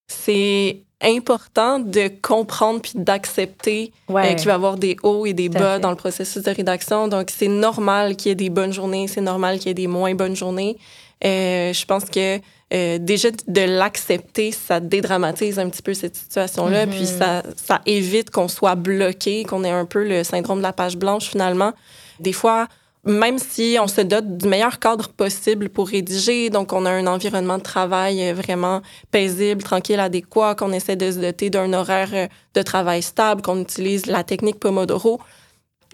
C'est 0.09 0.81
important 1.01 1.79
de 1.79 2.11
comprendre 2.23 2.81
puis 2.81 2.93
d'accepter 2.97 3.93
euh, 4.11 4.35
qu'il 4.35 4.47
va 4.47 4.53
y 4.53 4.55
avoir 4.55 4.77
des 4.77 4.97
hauts 5.03 5.27
et 5.27 5.33
des 5.33 5.49
bas 5.49 5.79
dans 5.79 5.91
le 5.91 5.97
processus 5.97 6.43
de 6.43 6.51
rédaction. 6.51 7.07
Donc, 7.07 7.31
c'est 7.31 7.49
normal 7.49 8.17
qu'il 8.17 8.31
y 8.31 8.33
ait 8.33 8.35
des 8.35 8.51
bonnes 8.51 8.73
journées, 8.73 9.07
c'est 9.07 9.21
normal 9.21 9.59
qu'il 9.59 9.69
y 9.69 9.71
ait 9.71 9.75
des 9.75 9.87
moins 9.87 10.15
bonnes 10.15 10.35
journées. 10.35 10.77
Euh, 11.25 11.73
je 11.73 11.85
pense 11.85 12.05
que 12.05 12.41
euh, 12.75 12.99
déjà 12.99 13.31
de 13.31 13.61
l'accepter, 13.61 14.53
ça 14.53 14.81
dédramatise 14.81 15.59
un 15.59 15.69
petit 15.69 15.83
peu 15.83 15.95
cette 15.95 16.17
situation-là, 16.17 16.87
puis 16.87 17.03
mm-hmm. 17.03 17.19
ça, 17.19 17.43
ça 17.57 17.81
évite 17.87 18.31
qu'on 18.31 18.49
soit 18.49 18.75
bloqué, 18.75 19.45
qu'on 19.45 19.65
ait 19.65 19.71
un 19.71 19.87
peu 19.87 20.07
le 20.07 20.23
syndrome 20.23 20.59
de 20.59 20.65
la 20.65 20.73
page 20.73 20.97
blanche 20.97 21.29
finalement. 21.29 21.73
Des 22.21 22.33
fois, 22.33 22.67
même 23.09 23.39
si 23.39 23.79
on 23.81 23.89
se 23.89 24.03
dote 24.03 24.37
du 24.37 24.47
meilleur 24.47 24.79
cadre 24.79 25.09
possible 25.09 25.71
pour 25.71 25.89
rédiger, 25.89 26.51
donc 26.51 26.73
on 26.73 26.85
a 26.85 26.91
un 26.91 27.07
environnement 27.07 27.59
de 27.59 27.63
travail 27.63 28.23
euh, 28.23 28.35
vraiment 28.35 28.83
paisible, 29.11 29.63
tranquille, 29.63 29.99
adéquat, 29.99 30.55
qu'on 30.55 30.73
essaie 30.73 30.97
de 30.97 31.11
se 31.11 31.19
doter 31.19 31.51
d'un 31.51 31.73
horaire 31.73 32.11
euh, 32.13 32.27
de 32.55 32.63
travail 32.63 33.03
stable, 33.03 33.43
qu'on 33.43 33.61
utilise 33.61 34.07
la 34.07 34.25
technique 34.25 34.61
Pomodoro, 34.61 35.21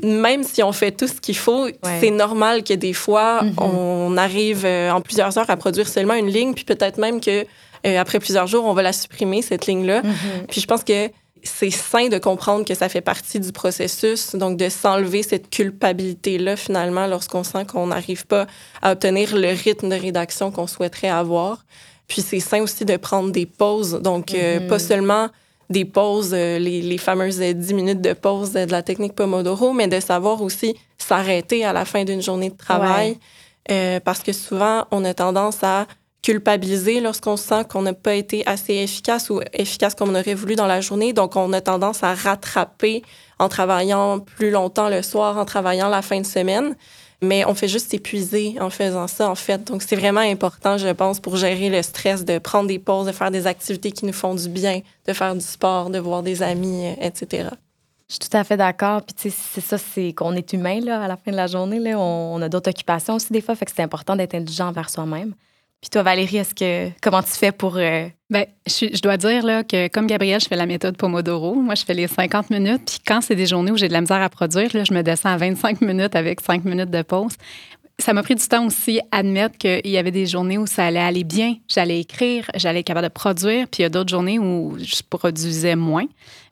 même 0.03 0.43
si 0.43 0.63
on 0.65 0.73
fait 0.73 0.91
tout 0.91 1.07
ce 1.07 1.21
qu'il 1.21 1.37
faut, 1.37 1.69
c'est 2.01 2.11
normal 2.11 2.65
que 2.65 2.75
des 2.75 2.93
fois, 2.93 3.45
mm-hmm. 3.45 3.63
on 3.63 4.17
arrive 4.17 4.65
euh, 4.67 4.91
en 4.91 5.01
plusieurs 5.01 5.39
heures 5.39 5.49
à 5.49 5.57
produire 5.57 5.87
seulement 5.87 6.15
une 6.15 6.29
ligne, 6.29 6.53
puis 6.53 6.65
peut-être 6.65 6.99
même 6.99 7.21
que 7.21 7.47
après 7.99 8.19
plusieurs 8.19 8.47
jours, 8.47 8.65
on 8.65 8.73
va 8.73 8.81
la 8.81 8.95
supprimer, 8.95 9.43
cette 9.43 9.67
ligne-là. 9.67 10.01
Mm-hmm. 10.01 10.47
Puis 10.49 10.63
je 10.63 10.67
pense 10.67 10.83
que 10.83 11.11
c'est 11.45 11.71
sain 11.71 12.09
de 12.09 12.19
comprendre 12.19 12.65
que 12.65 12.75
ça 12.75 12.89
fait 12.89 13.01
partie 13.01 13.39
du 13.39 13.53
processus, 13.53 14.35
donc 14.35 14.57
de 14.57 14.69
s'enlever 14.69 15.23
cette 15.23 15.51
culpabilité-là 15.51 16.57
finalement 16.57 17.07
lorsqu'on 17.07 17.45
sent 17.45 17.67
qu'on 17.67 17.89
n'arrive 17.89 18.27
pas 18.27 18.47
à 18.83 18.93
obtenir 18.93 19.37
le 19.37 19.49
rythme 19.49 19.89
de 19.89 19.95
rédaction 19.95 20.51
qu'on 20.51 20.67
souhaiterait 20.67 21.09
avoir. 21.09 21.65
Puis 22.09 22.23
c'est 22.23 22.41
sain 22.41 22.63
aussi 22.63 22.85
de 22.85 22.97
prendre 22.97 23.31
des 23.31 23.47
pauses, 23.47 24.01
donc 24.03 24.35
euh, 24.35 24.59
mm-hmm. 24.59 24.67
pas 24.67 24.79
seulement 24.79 25.29
des 25.71 25.85
pauses, 25.85 26.33
euh, 26.35 26.59
les, 26.59 26.83
les, 26.83 26.99
fameuses 26.99 27.39
10 27.39 27.75
minutes 27.75 28.01
de 28.01 28.13
pause 28.13 28.53
de, 28.53 28.71
la 28.71 28.83
technique 28.83 29.15
Pomodoro, 29.15 29.73
mais 29.73 29.89
de 29.89 30.01
savoir 30.01 30.43
aussi 30.43 30.77
s'arrêter 30.99 31.65
à 31.65 31.73
la 31.73 31.85
fin 31.85 32.05
d'une 32.05 32.23
journée 32.23 32.51
de 32.51 32.57
travail. 32.57 33.19
Euh, 33.71 33.99
parce 34.01 34.23
que 34.23 34.33
souvent, 34.33 34.87
on 34.91 35.05
a 35.05 35.15
tendance 35.15 35.63
à 35.63 35.87
culpabiliser 36.25 37.01
lorsqu'on 37.01 37.37
sent 37.37 37.67
qu'on 37.69 37.83
n'a 37.83 37.93
pas 37.93 38.15
été 38.15 38.47
assez 38.47 38.73
efficace 38.73 39.29
ou 39.29 39.41
efficace 39.53 39.95
comme 39.95 40.09
on 40.09 40.15
aurait 40.19 40.35
voulu 40.35 40.55
dans 40.55 40.67
la 40.67 40.81
journée. 40.81 41.13
Donc, 41.13 41.37
on 41.37 41.53
a 41.53 41.61
tendance 41.61 42.03
à 42.03 42.15
rattraper 42.15 43.03
en 43.39 43.51
travaillant 43.51 44.21
plus 44.21 44.51
longtemps 44.51 44.89
le 44.89 45.03
soir, 45.03 45.37
en 45.37 45.45
travaillant 45.45 45.91
la 45.91 46.01
fin 46.01 46.19
de 46.19 46.27
semaine. 46.27 46.77
Mais 47.21 47.45
on 47.45 47.55
fait 47.55 47.69
juste 47.69 47.91
s'épuiser 47.91 48.57
en 48.59 48.71
faisant 48.71 49.07
ça, 49.07 49.29
en 49.29 49.35
fait. 49.35 49.65
Donc, 49.65 49.83
c'est 49.83 49.97
vraiment 49.97 50.21
important, 50.21 50.79
je 50.79 50.89
pense, 50.89 51.21
pour 51.21 51.37
gérer 51.37 51.69
le 51.69 51.83
stress, 51.83 52.25
de 52.25 52.39
prendre 52.39 52.69
des 52.69 52.79
pauses, 52.79 53.07
de 53.07 53.13
faire 53.13 53.31
des 53.31 53.47
activités 53.47 53.93
qui 53.93 54.07
nous 54.07 54.15
font 54.15 54.35
du 54.35 54.49
bien, 54.49 54.81
de 55.07 55.13
faire 55.13 55.35
du 55.35 55.45
sport, 55.45 55.91
de 55.91 55.99
voir 55.99 56.23
des 56.23 56.43
amis, 56.43 56.87
euh, 56.87 56.95
etc. 57.03 57.51
Je 58.09 58.15
suis 58.15 58.31
tout 58.31 58.37
à 58.37 58.45
fait 58.45 58.57
d'accord. 58.57 59.03
Puis, 59.03 59.15
tu 59.15 59.31
sais, 59.31 59.37
c'est 59.53 59.61
ça, 59.61 59.77
c'est 59.77 60.15
qu'on 60.15 60.35
est 60.35 60.55
humain, 60.55 60.81
là, 60.81 61.03
à 61.03 61.09
la 61.09 61.19
fin 61.19 61.33
de 61.33 61.37
la 61.37 61.49
journée. 61.49 61.95
On, 61.95 62.41
a 62.41 62.49
d'autres 62.49 62.71
occupations 62.71 63.15
aussi, 63.15 63.31
des 63.31 63.43
fois. 63.43 63.55
Fait 63.55 63.67
que 63.67 63.73
c'est 63.75 63.83
important 63.83 64.17
d'être 64.17 64.35
indulgent 64.35 64.69
envers 64.69 64.89
soi-même. 64.89 65.35
Puis 65.85 65.91
toi, 65.91 66.03
Valérie, 66.03 66.41
comment 67.03 67.23
tu 67.23 67.33
fais 67.33 67.53
pour. 67.53 67.77
Euh... 67.77 68.09
Bien, 68.31 68.47
je, 68.67 68.87
je, 68.95 69.03
dois 69.03 69.19
dire 69.19 69.45
là, 69.45 69.65
que 69.65 69.89
comme 69.89 70.07
Gabrielle, 70.07 70.41
je 70.41 70.47
fais 70.47 70.57
la 70.57 70.65
méthode 70.65 70.97
Pomodoro. 70.97 71.57
Moi, 71.57 71.75
je 71.75 71.85
fais 71.85 71.93
les 71.93 72.07
50 72.07 72.49
minutes. 72.49 72.85
Puis 72.87 72.99
quand 73.07 73.21
c'est 73.21 73.35
des 73.35 73.45
journées 73.45 73.71
où 73.71 73.77
j'ai 73.77 73.89
de 73.89 73.93
la 73.93 74.01
misère 74.01 74.23
à 74.23 74.31
produire, 74.31 74.71
là, 74.73 74.83
je 74.85 74.95
me 74.95 75.03
descends 75.03 75.29
à 75.29 75.37
25 75.37 75.83
minutes 75.83 76.17
avec 76.17 76.41
5 76.41 76.65
minutes 76.65 76.89
de 76.89 77.03
pause. 77.03 77.35
Ça 77.99 78.15
m'a 78.15 78.23
pris 78.23 78.35
du 78.35 78.49
temps 78.49 78.65
aussi 78.65 78.99
à 79.13 79.19
admettre 79.19 79.59
qu'il 79.59 79.87
y 79.87 79.99
avait 79.99 80.11
des 80.11 80.25
journées 80.25 80.57
où 80.57 80.67
ça 80.67 80.87
allait 80.87 81.01
aller 81.01 81.23
bien. 81.23 81.57
J'allais 81.69 82.01
écrire, 82.01 82.51
j'allais 82.55 82.81
être 82.81 82.87
capable 82.87 83.09
de 83.09 83.13
produire. 83.13 83.69
Puis 83.69 83.81
il 83.81 83.83
y 83.83 83.85
a 83.85 83.91
d'autres 83.91 84.09
journées 84.09 84.39
où 84.39 84.79
je 84.79 85.03
produisais 85.11 85.77
moins. 85.77 86.07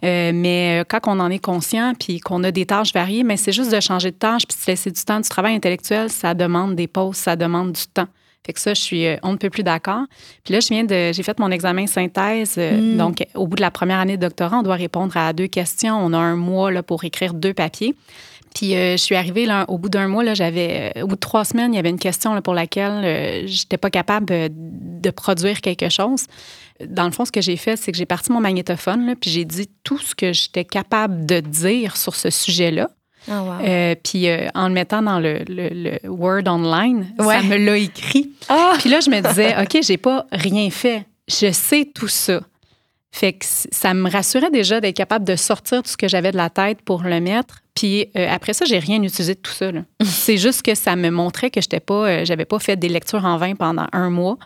Euh, 0.05 0.33
mais 0.35 0.83
euh, 0.83 0.85
quand 0.87 1.01
on 1.07 1.19
en 1.19 1.31
est 1.31 1.39
conscient 1.39 1.95
puis 1.99 2.21
qu'on 2.21 2.45
a 2.45 2.51
des 2.51 2.67
tâches 2.67 2.93
variées, 2.93 3.25
mais 3.25 3.39
c'est 3.39 3.53
juste 3.53 3.73
de 3.73 3.81
changer 3.81 4.11
de 4.11 4.17
tâche 4.17 4.43
puis 4.47 4.59
de 4.59 4.63
se 4.63 4.71
laisser 4.71 4.91
du 4.91 5.03
temps. 5.03 5.21
Du 5.21 5.29
travail 5.31 5.55
intellectuel, 5.55 6.11
ça 6.11 6.35
demande 6.35 6.77
des 6.77 6.87
pauses, 6.87 7.17
ça 7.17 7.35
demande 7.35 7.73
du 7.73 7.87
temps. 7.95 8.09
Fait 8.45 8.53
que 8.53 8.61
ça, 8.61 8.75
je 8.75 8.81
suis 8.81 9.07
euh, 9.07 9.17
on 9.23 9.33
ne 9.33 9.37
peut 9.37 9.51
plus 9.51 9.63
d'accord. 9.63 10.05
Puis 10.45 10.53
là, 10.53 10.61
je 10.61 10.69
viens 10.69 10.85
de, 10.85 11.13
j'ai 11.13 11.23
fait 11.23 11.39
mon 11.39 11.51
examen 11.51 11.87
synthèse. 11.87 12.57
Euh, 12.59 12.95
mm. 12.95 12.97
Donc, 12.97 13.25
au 13.35 13.47
bout 13.47 13.57
de 13.57 13.61
la 13.61 13.71
première 13.71 14.01
année 14.01 14.17
de 14.17 14.23
doctorat, 14.23 14.59
on 14.59 14.63
doit 14.63 14.75
répondre 14.75 15.17
à 15.17 15.33
deux 15.33 15.47
questions. 15.47 15.97
On 15.97 16.13
a 16.13 16.19
un 16.19 16.37
mois 16.37 16.73
là, 16.73 16.83
pour 16.83 17.05
écrire 17.05 17.35
deux 17.35 17.55
papiers. 17.55 17.95
Puis 18.55 18.75
euh, 18.75 18.93
je 18.93 19.03
suis 19.03 19.15
arrivée 19.15 19.47
là, 19.47 19.65
au 19.69 19.79
bout 19.79 19.89
d'un 19.89 20.09
mois, 20.09 20.25
là, 20.25 20.35
j'avais, 20.35 20.93
au 21.03 21.07
bout 21.07 21.15
de 21.15 21.21
trois 21.21 21.45
semaines, 21.45 21.73
il 21.73 21.77
y 21.77 21.79
avait 21.79 21.91
une 21.91 21.99
question 21.99 22.35
là, 22.35 22.43
pour 22.43 22.53
laquelle 22.53 23.47
je 23.47 23.63
j'étais 23.63 23.79
pas 23.79 23.91
capable 23.91 24.27
de 24.27 25.11
produire 25.11 25.61
quelque 25.63 25.89
chose. 25.89 26.27
Dans 26.85 27.05
le 27.05 27.13
fond, 27.13 27.25
ce 27.25 27.33
que 27.33 27.41
j'ai 27.41 27.57
fait, 27.57 27.77
c'est 27.77 27.93
que 27.93 27.99
j'ai 27.99 28.07
parti 28.07 28.31
mon 28.31 28.41
magnétophone, 28.41 29.07
là, 29.07 29.15
puis 29.19 29.31
j'ai 29.31 29.45
dit 29.45 29.71
tout 29.85 29.99
ce 29.99 30.15
que 30.15 30.33
j'étais 30.33 30.65
capable 30.65 31.25
de 31.25 31.41
dire 31.41 31.97
sur 31.97 32.15
ce 32.15 32.29
sujet-là. 32.29 32.91
Euh, 33.29 33.95
puis 34.03 34.29
euh, 34.29 34.49
en 34.55 34.69
le 34.69 34.75
mettant 34.75 35.03
dans 35.03 35.21
le, 35.21 35.99
Word 36.09 36.43
Online, 36.47 37.15
ça 37.19 37.43
me 37.43 37.57
l'a 37.57 37.77
écrit. 37.77 38.31
Ah! 38.49 38.75
Puis 38.79 38.91
là, 38.91 39.01
je 39.01 39.11
me 39.11 39.21
disais, 39.21 39.55
OK, 39.61 39.79
j'ai 39.83 39.97
pas 39.97 40.27
rien 40.33 40.71
fait. 40.71 41.07
Je 41.29 41.53
sais 41.53 41.89
tout 41.95 42.09
ça. 42.09 42.41
Fait 43.15 43.35
que 43.35 43.45
ça 43.45 43.93
me 43.93 44.11
rassurait 44.11 44.51
déjà 44.51 44.81
d'être 44.81 44.97
capable 44.97 45.27
de 45.27 45.37
sortir 45.37 45.83
tout 45.83 45.91
ce 45.91 45.99
que 45.99 46.09
j'avais 46.09 46.33
de 46.33 46.37
la 46.37 46.49
tête 46.49 46.81
pour 46.83 47.03
le 47.03 47.21
mettre. 47.21 47.59
Puis 47.75 48.09
euh, 48.17 48.27
après 48.31 48.55
ça, 48.55 48.65
j'ai 48.65 48.79
rien 48.79 49.03
utilisé 49.03 49.35
de 49.35 49.41
tout 49.41 49.53
ça. 49.53 49.71
C'est 50.03 50.39
juste 50.39 50.63
que 50.63 50.75
ça 50.75 50.97
me 50.97 51.11
montrait 51.11 51.51
que 51.51 51.61
j'étais 51.61 51.81
pas, 51.81 52.25
j'avais 52.25 52.47
pas 52.47 52.59
fait 52.59 52.77
des 52.77 52.89
lectures 52.89 53.25
en 53.25 53.37
vain 53.37 53.55
pendant 53.55 53.87
un 53.93 54.09
mois. 54.09 54.39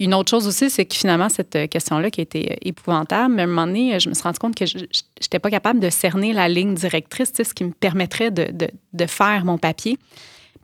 Une 0.00 0.14
autre 0.14 0.30
chose 0.30 0.46
aussi, 0.46 0.70
c'est 0.70 0.84
que 0.84 0.94
finalement, 0.94 1.28
cette 1.28 1.56
euh, 1.56 1.66
question-là 1.66 2.10
qui 2.10 2.20
a 2.20 2.22
été 2.22 2.52
euh, 2.52 2.56
épouvantable, 2.62 3.38
à 3.40 3.42
un 3.42 3.46
moment 3.46 3.66
donné, 3.66 3.94
euh, 3.94 3.98
je 3.98 4.08
me 4.08 4.14
suis 4.14 4.22
rendu 4.22 4.38
compte 4.38 4.54
que 4.54 4.64
je 4.64 4.78
n'étais 4.78 5.40
pas 5.40 5.50
capable 5.50 5.80
de 5.80 5.90
cerner 5.90 6.32
la 6.32 6.48
ligne 6.48 6.74
directrice, 6.74 7.32
ce 7.36 7.52
qui 7.52 7.64
me 7.64 7.72
permettrait 7.72 8.30
de, 8.30 8.48
de, 8.52 8.68
de 8.92 9.06
faire 9.06 9.44
mon 9.44 9.58
papier. 9.58 9.98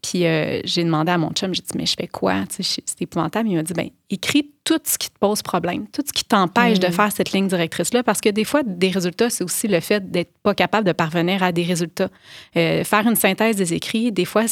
Puis 0.02 0.24
j'ai 0.64 0.84
demandé 0.84 1.10
à 1.10 1.16
mon 1.16 1.30
chum, 1.30 1.54
j'ai 1.54 1.62
dit, 1.62 1.78
mais 1.78 1.86
je 1.86 1.94
fais 1.98 2.08
quoi? 2.08 2.44
C'est 2.50 3.00
épouvantable. 3.00 3.48
Il 3.48 3.56
m'a 3.56 3.62
dit, 3.62 3.72
ben 3.72 3.88
écris 4.10 4.50
tout 4.62 4.78
ce 4.84 4.98
qui 4.98 5.08
te 5.08 5.18
pose 5.18 5.40
problème, 5.40 5.86
tout 5.88 6.02
ce 6.06 6.12
qui 6.12 6.24
t'empêche 6.24 6.78
de 6.78 6.88
mm. 6.88 6.92
faire 6.92 7.10
cette 7.10 7.32
ligne 7.32 7.48
directrice-là, 7.48 8.02
parce 8.02 8.20
que 8.20 8.28
des 8.28 8.44
fois, 8.44 8.62
des 8.62 8.90
résultats, 8.90 9.30
c'est 9.30 9.42
aussi 9.42 9.66
le 9.66 9.80
fait 9.80 10.10
d'être 10.10 10.30
pas 10.42 10.54
capable 10.54 10.86
de 10.86 10.92
parvenir 10.92 11.42
à 11.42 11.52
des 11.52 11.62
résultats. 11.62 12.10
faire 12.52 13.06
une 13.06 13.16
synthèse 13.16 13.56
des 13.56 13.72
écrits, 13.72 14.12
des 14.12 14.26
fois, 14.26 14.44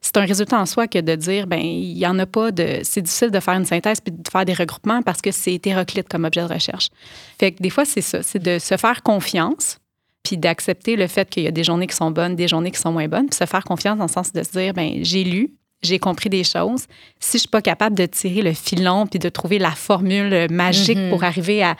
c'est 0.00 0.16
un 0.16 0.24
résultat 0.24 0.58
en 0.58 0.66
soi 0.66 0.86
que 0.86 0.98
de 0.98 1.14
dire, 1.16 1.46
ben 1.46 1.60
il 1.60 1.98
y 1.98 2.06
en 2.06 2.18
a 2.18 2.26
pas 2.26 2.50
de. 2.52 2.80
C'est 2.82 3.02
difficile 3.02 3.30
de 3.30 3.40
faire 3.40 3.54
une 3.54 3.64
synthèse 3.64 4.00
puis 4.00 4.12
de 4.12 4.28
faire 4.30 4.44
des 4.44 4.54
regroupements 4.54 5.02
parce 5.02 5.20
que 5.20 5.30
c'est 5.32 5.54
hétéroclite 5.54 6.08
comme 6.08 6.24
objet 6.24 6.42
de 6.42 6.52
recherche. 6.52 6.88
Fait 7.38 7.52
que 7.52 7.62
des 7.62 7.70
fois, 7.70 7.84
c'est 7.84 8.00
ça, 8.00 8.22
c'est 8.22 8.38
de 8.38 8.58
se 8.58 8.76
faire 8.76 9.02
confiance 9.02 9.78
puis 10.22 10.36
d'accepter 10.36 10.96
le 10.96 11.06
fait 11.06 11.28
qu'il 11.28 11.44
y 11.44 11.46
a 11.46 11.50
des 11.50 11.64
journées 11.64 11.86
qui 11.86 11.96
sont 11.96 12.10
bonnes, 12.10 12.36
des 12.36 12.48
journées 12.48 12.70
qui 12.70 12.80
sont 12.80 12.92
moins 12.92 13.08
bonnes, 13.08 13.26
puis 13.26 13.36
se 13.36 13.46
faire 13.46 13.64
confiance 13.64 13.96
dans 13.96 14.04
le 14.04 14.10
sens 14.10 14.32
de 14.32 14.42
se 14.42 14.50
dire, 14.50 14.74
ben 14.74 14.98
j'ai 15.02 15.24
lu, 15.24 15.54
j'ai 15.82 15.98
compris 15.98 16.28
des 16.28 16.44
choses. 16.44 16.86
Si 17.18 17.38
je 17.38 17.42
suis 17.42 17.48
pas 17.48 17.62
capable 17.62 17.96
de 17.96 18.06
tirer 18.06 18.42
le 18.42 18.52
filon 18.52 19.06
puis 19.06 19.18
de 19.18 19.28
trouver 19.28 19.58
la 19.58 19.70
formule 19.70 20.48
magique 20.50 20.98
mm-hmm. 20.98 21.10
pour 21.10 21.24
arriver 21.24 21.62
à 21.62 21.76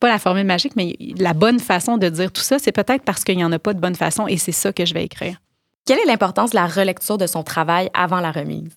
pas 0.00 0.08
la 0.08 0.18
formule 0.18 0.44
magique, 0.44 0.72
mais 0.74 0.96
la 1.16 1.32
bonne 1.32 1.60
façon 1.60 1.96
de 1.96 2.08
dire 2.08 2.32
tout 2.32 2.42
ça, 2.42 2.58
c'est 2.58 2.72
peut-être 2.72 3.04
parce 3.04 3.22
qu'il 3.22 3.36
n'y 3.36 3.44
en 3.44 3.52
a 3.52 3.60
pas 3.60 3.72
de 3.72 3.78
bonne 3.78 3.94
façon 3.94 4.26
et 4.26 4.36
c'est 4.36 4.50
ça 4.50 4.72
que 4.72 4.84
je 4.84 4.94
vais 4.94 5.04
écrire. 5.04 5.36
Quelle 5.84 5.98
est 5.98 6.06
l'importance 6.06 6.50
de 6.50 6.56
la 6.56 6.66
relecture 6.66 7.18
de 7.18 7.26
son 7.26 7.42
travail 7.42 7.90
avant 7.92 8.20
la 8.20 8.30
remise? 8.30 8.70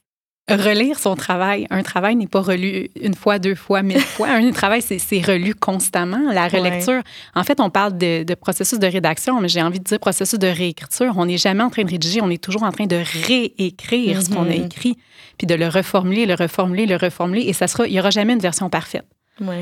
Relire 0.49 0.99
son 0.99 1.15
travail. 1.15 1.65
Un 1.71 1.81
travail 1.81 2.15
n'est 2.15 2.27
pas 2.27 2.41
relu 2.41 2.89
une 2.99 3.15
fois, 3.15 3.39
deux 3.39 3.55
fois, 3.55 3.81
mille 3.81 3.99
fois. 4.15 4.29
Un 4.29 4.51
travail, 4.51 4.81
c'est 4.81 5.21
relu 5.21 5.55
constamment. 5.55 6.31
La 6.31 6.47
relecture, 6.47 7.01
en 7.33 7.43
fait, 7.43 7.59
on 7.59 7.71
parle 7.71 7.97
de, 7.97 8.35
processus 8.35 8.77
de 8.77 8.85
rédaction, 8.87 9.39
mais 9.41 9.49
j'ai 9.49 9.61
envie 9.61 9.79
de 9.79 9.83
dire 9.83 9.99
processus 9.99 10.37
de 10.37 10.47
réécriture. 10.47 11.13
On 11.17 11.25
n'est 11.25 11.37
jamais 11.37 11.63
en 11.63 11.69
train 11.69 11.83
de 11.83 11.89
rédiger, 11.89 12.21
on 12.21 12.29
est 12.29 12.43
toujours 12.43 12.63
en 12.63 12.71
train 12.71 12.85
de 12.85 13.01
réécrire 13.27 14.21
ce 14.21 14.29
qu'on 14.29 14.43
a 14.43 14.49
mm-hmm. 14.49 14.65
écrit, 14.65 14.97
puis 15.37 15.47
de 15.47 15.55
le 15.55 15.67
reformuler, 15.67 16.27
le 16.27 16.35
reformuler, 16.35 16.85
le 16.85 16.95
reformuler, 16.95 17.41
et 17.41 17.53
ça 17.53 17.67
sera, 17.67 17.87
il 17.87 17.93
n'y 17.93 17.99
aura 17.99 18.11
jamais 18.11 18.33
une 18.33 18.39
version 18.39 18.69
parfaite. 18.69 19.05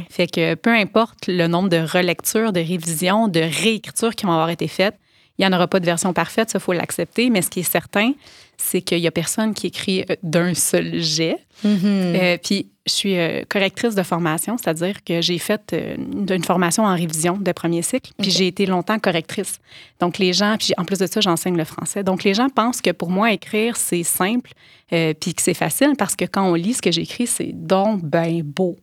Fait 0.09 0.27
que 0.27 0.53
peu 0.55 0.69
importe 0.69 1.27
le 1.27 1.47
nombre 1.47 1.69
de 1.69 1.77
relectures, 1.77 2.53
de 2.53 2.59
révisions, 2.59 3.27
de 3.27 3.39
réécritures 3.39 4.15
qui 4.15 4.25
vont 4.25 4.33
avoir 4.33 4.49
été 4.49 4.67
faites, 4.67 4.95
il 5.37 5.45
n'y 5.45 5.47
en 5.51 5.55
aura 5.55 5.67
pas 5.67 5.79
de 5.79 5.85
version 5.85 6.13
parfaite, 6.13 6.49
ça, 6.49 6.59
il 6.59 6.61
faut 6.61 6.73
l'accepter. 6.73 7.29
Mais 7.29 7.41
ce 7.41 7.49
qui 7.49 7.61
est 7.61 7.63
certain, 7.63 8.13
c'est 8.57 8.81
qu'il 8.81 8.99
n'y 8.99 9.07
a 9.07 9.11
personne 9.11 9.53
qui 9.53 9.67
écrit 9.67 10.01
euh, 10.09 10.15
d'un 10.21 10.53
seul 10.53 10.99
jet. 10.99 11.37
Mm-hmm. 11.65 11.85
Euh, 11.85 12.37
puis, 12.41 12.67
je 12.85 12.91
suis 12.91 13.17
euh, 13.17 13.43
correctrice 13.49 13.95
de 13.95 14.03
formation, 14.03 14.57
c'est-à-dire 14.57 15.03
que 15.03 15.21
j'ai 15.21 15.37
fait 15.37 15.73
une 16.05 16.43
formation 16.43 16.83
en 16.83 16.93
révision 16.95 17.37
de 17.37 17.51
premier 17.53 17.81
cycle, 17.81 18.11
puis 18.19 18.29
j'ai 18.29 18.47
été 18.47 18.65
longtemps 18.65 18.99
correctrice. 18.99 19.59
Donc, 20.01 20.17
les 20.17 20.33
gens, 20.33 20.57
puis 20.59 20.73
en 20.77 20.83
plus 20.83 20.99
de 20.99 21.07
ça, 21.07 21.21
j'enseigne 21.21 21.55
le 21.55 21.63
français. 21.63 22.03
Donc, 22.03 22.25
les 22.25 22.33
gens 22.33 22.49
pensent 22.49 22.81
que 22.81 22.91
pour 22.91 23.09
moi, 23.09 23.31
écrire, 23.31 23.77
c'est 23.77 24.03
simple, 24.03 24.51
puis 24.89 25.33
que 25.33 25.41
c'est 25.41 25.53
facile 25.53 25.93
parce 25.97 26.17
que 26.17 26.25
quand 26.25 26.45
on 26.45 26.55
lit 26.55 26.73
ce 26.73 26.81
que 26.81 26.91
j'écris, 26.91 27.25
c'est 27.25 27.53
donc 27.53 28.03
ben 28.03 28.43
beau. 28.43 28.75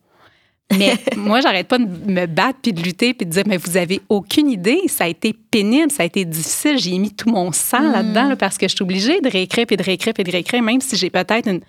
Mais 0.76 0.94
moi, 1.16 1.40
j'arrête 1.40 1.68
pas 1.68 1.78
de 1.78 1.86
me 1.86 2.26
battre 2.26 2.58
puis 2.62 2.72
de 2.72 2.82
lutter 2.82 3.14
puis 3.14 3.26
de 3.26 3.30
dire, 3.30 3.42
mais 3.46 3.56
vous 3.56 3.76
avez 3.76 4.00
aucune 4.08 4.48
idée. 4.48 4.80
Ça 4.88 5.04
a 5.04 5.08
été 5.08 5.32
pénible, 5.32 5.90
ça 5.90 6.02
a 6.02 6.06
été 6.06 6.24
difficile. 6.24 6.78
J'ai 6.78 6.96
mis 6.98 7.12
tout 7.12 7.28
mon 7.28 7.52
sang 7.52 7.80
mm. 7.80 7.92
là-dedans 7.92 8.36
parce 8.36 8.58
que 8.58 8.68
je 8.68 8.74
suis 8.74 8.82
obligée 8.82 9.20
de 9.20 9.28
réécrire 9.28 9.66
puis 9.66 9.76
de 9.76 9.82
réécrire 9.82 10.14
puis 10.14 10.24
de 10.24 10.30
réécrire, 10.30 10.62
même 10.62 10.80
si 10.80 10.96
j'ai 10.96 11.10
peut-être 11.10 11.48
une 11.48 11.60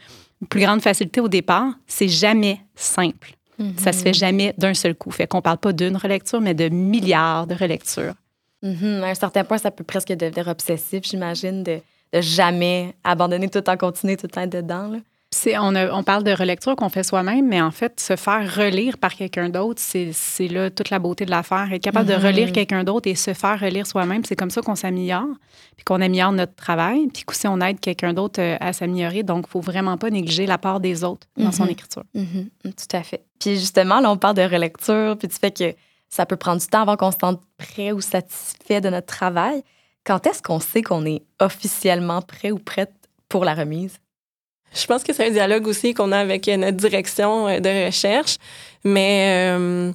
plus 0.49 0.61
grande 0.61 0.81
facilité 0.81 1.21
au 1.21 1.27
départ. 1.27 1.73
C'est 1.87 2.07
jamais 2.07 2.61
simple. 2.75 3.31
Ça 3.77 3.93
se 3.93 4.01
fait 4.01 4.09
mm-hmm. 4.09 4.17
jamais 4.17 4.55
d'un 4.57 4.73
seul 4.73 4.95
coup. 4.95 5.11
Fait 5.11 5.27
qu'on 5.27 5.41
parle 5.41 5.59
pas 5.59 5.71
d'une 5.71 5.95
relecture, 5.95 6.41
mais 6.41 6.55
de 6.55 6.69
milliards 6.69 7.45
de 7.45 7.53
relectures. 7.53 8.15
Mm-hmm. 8.63 9.03
À 9.03 9.09
un 9.09 9.13
certain 9.13 9.43
point, 9.43 9.59
ça 9.59 9.69
peut 9.69 9.83
presque 9.83 10.11
devenir 10.13 10.47
obsessif, 10.47 11.03
j'imagine, 11.03 11.61
de, 11.61 11.79
de, 12.11 12.21
jamais 12.21 12.95
abandonner 13.03 13.49
tout 13.49 13.69
en 13.69 13.77
continuer 13.77 14.17
tout 14.17 14.25
le 14.25 14.31
temps 14.31 14.47
dedans. 14.47 14.87
Là 14.87 14.97
on, 15.57 15.75
on, 15.75 16.03
parle 16.03 16.23
de 16.23 16.31
relecture 16.31 16.75
qu'on 16.75 16.89
fait 16.89 17.03
soi-même, 17.03 17.47
mais 17.47 17.61
en 17.61 17.71
fait, 17.71 17.99
se 17.99 18.15
faire 18.15 18.55
relire 18.55 18.97
par 18.97 19.15
quelqu'un 19.15 19.49
d'autre, 19.49 19.81
c'est 19.81 20.47
là 20.47 20.69
toute 20.69 20.89
la 20.89 20.99
beauté 20.99 21.25
de 21.25 21.31
l'affaire. 21.31 21.71
Être 21.71 21.81
capable 21.81 22.09
de 22.09 22.13
relire 22.13 22.51
quelqu'un 22.51 22.83
d'autre 22.83 23.09
et 23.09 23.15
se 23.15 23.33
faire 23.33 23.59
relire 23.59 23.87
soi-même, 23.87 24.23
c'est 24.25 24.35
comme 24.35 24.49
ça 24.49 24.61
qu'on 24.61 24.75
s'améliore, 24.75 25.35
puis 25.75 25.85
qu'on 25.85 26.01
améliore 26.01 26.31
notre 26.33 26.55
travail, 26.55 27.07
puis 27.07 27.23
aussi 27.27 27.47
on 27.47 27.61
aide 27.61 27.79
quelqu'un 27.79 28.13
d'autre 28.13 28.41
euh, 28.41 28.57
à 28.59 28.73
s'améliorer. 28.73 29.23
Donc, 29.23 29.45
il 29.47 29.51
faut 29.51 29.61
vraiment 29.61 29.97
pas 29.97 30.09
négliger 30.09 30.45
la 30.45 30.57
part 30.57 30.79
des 30.79 31.03
autres 31.03 31.27
dans 31.37 31.51
son 31.51 31.65
mm-hmm. 31.65 31.71
écriture. 31.71 32.03
Mm-hmm. 32.15 32.49
Tout 32.63 32.97
à 32.97 33.03
fait. 33.03 33.23
Puis 33.39 33.55
justement, 33.55 33.99
là, 33.99 34.11
on 34.11 34.17
parle 34.17 34.35
de 34.35 34.43
relecture, 34.43 35.17
puis 35.17 35.27
du 35.27 35.35
fait 35.35 35.51
que 35.51 35.75
ça 36.09 36.25
peut 36.25 36.35
prendre 36.35 36.59
du 36.59 36.67
temps 36.67 36.81
avant 36.81 36.97
qu'on 36.97 37.11
se 37.11 37.17
sente 37.19 37.41
prêt 37.57 37.93
ou 37.93 38.01
satisfait 38.01 38.81
de 38.81 38.89
notre 38.89 39.07
travail. 39.07 39.63
Quand 40.03 40.27
est-ce 40.27 40.41
qu'on 40.41 40.59
sait 40.59 40.81
qu'on 40.81 41.05
est 41.05 41.23
officiellement 41.39 42.21
prêt 42.21 42.51
ou 42.51 42.59
prête 42.59 42.91
pour 43.29 43.45
la 43.45 43.53
remise? 43.53 43.97
Je 44.73 44.85
pense 44.85 45.03
que 45.03 45.13
c'est 45.13 45.27
un 45.27 45.31
dialogue 45.31 45.67
aussi 45.67 45.93
qu'on 45.93 46.11
a 46.11 46.17
avec 46.17 46.47
notre 46.47 46.77
direction 46.77 47.47
euh, 47.47 47.59
de 47.59 47.85
recherche, 47.85 48.37
mais 48.83 49.51
euh, 49.51 49.91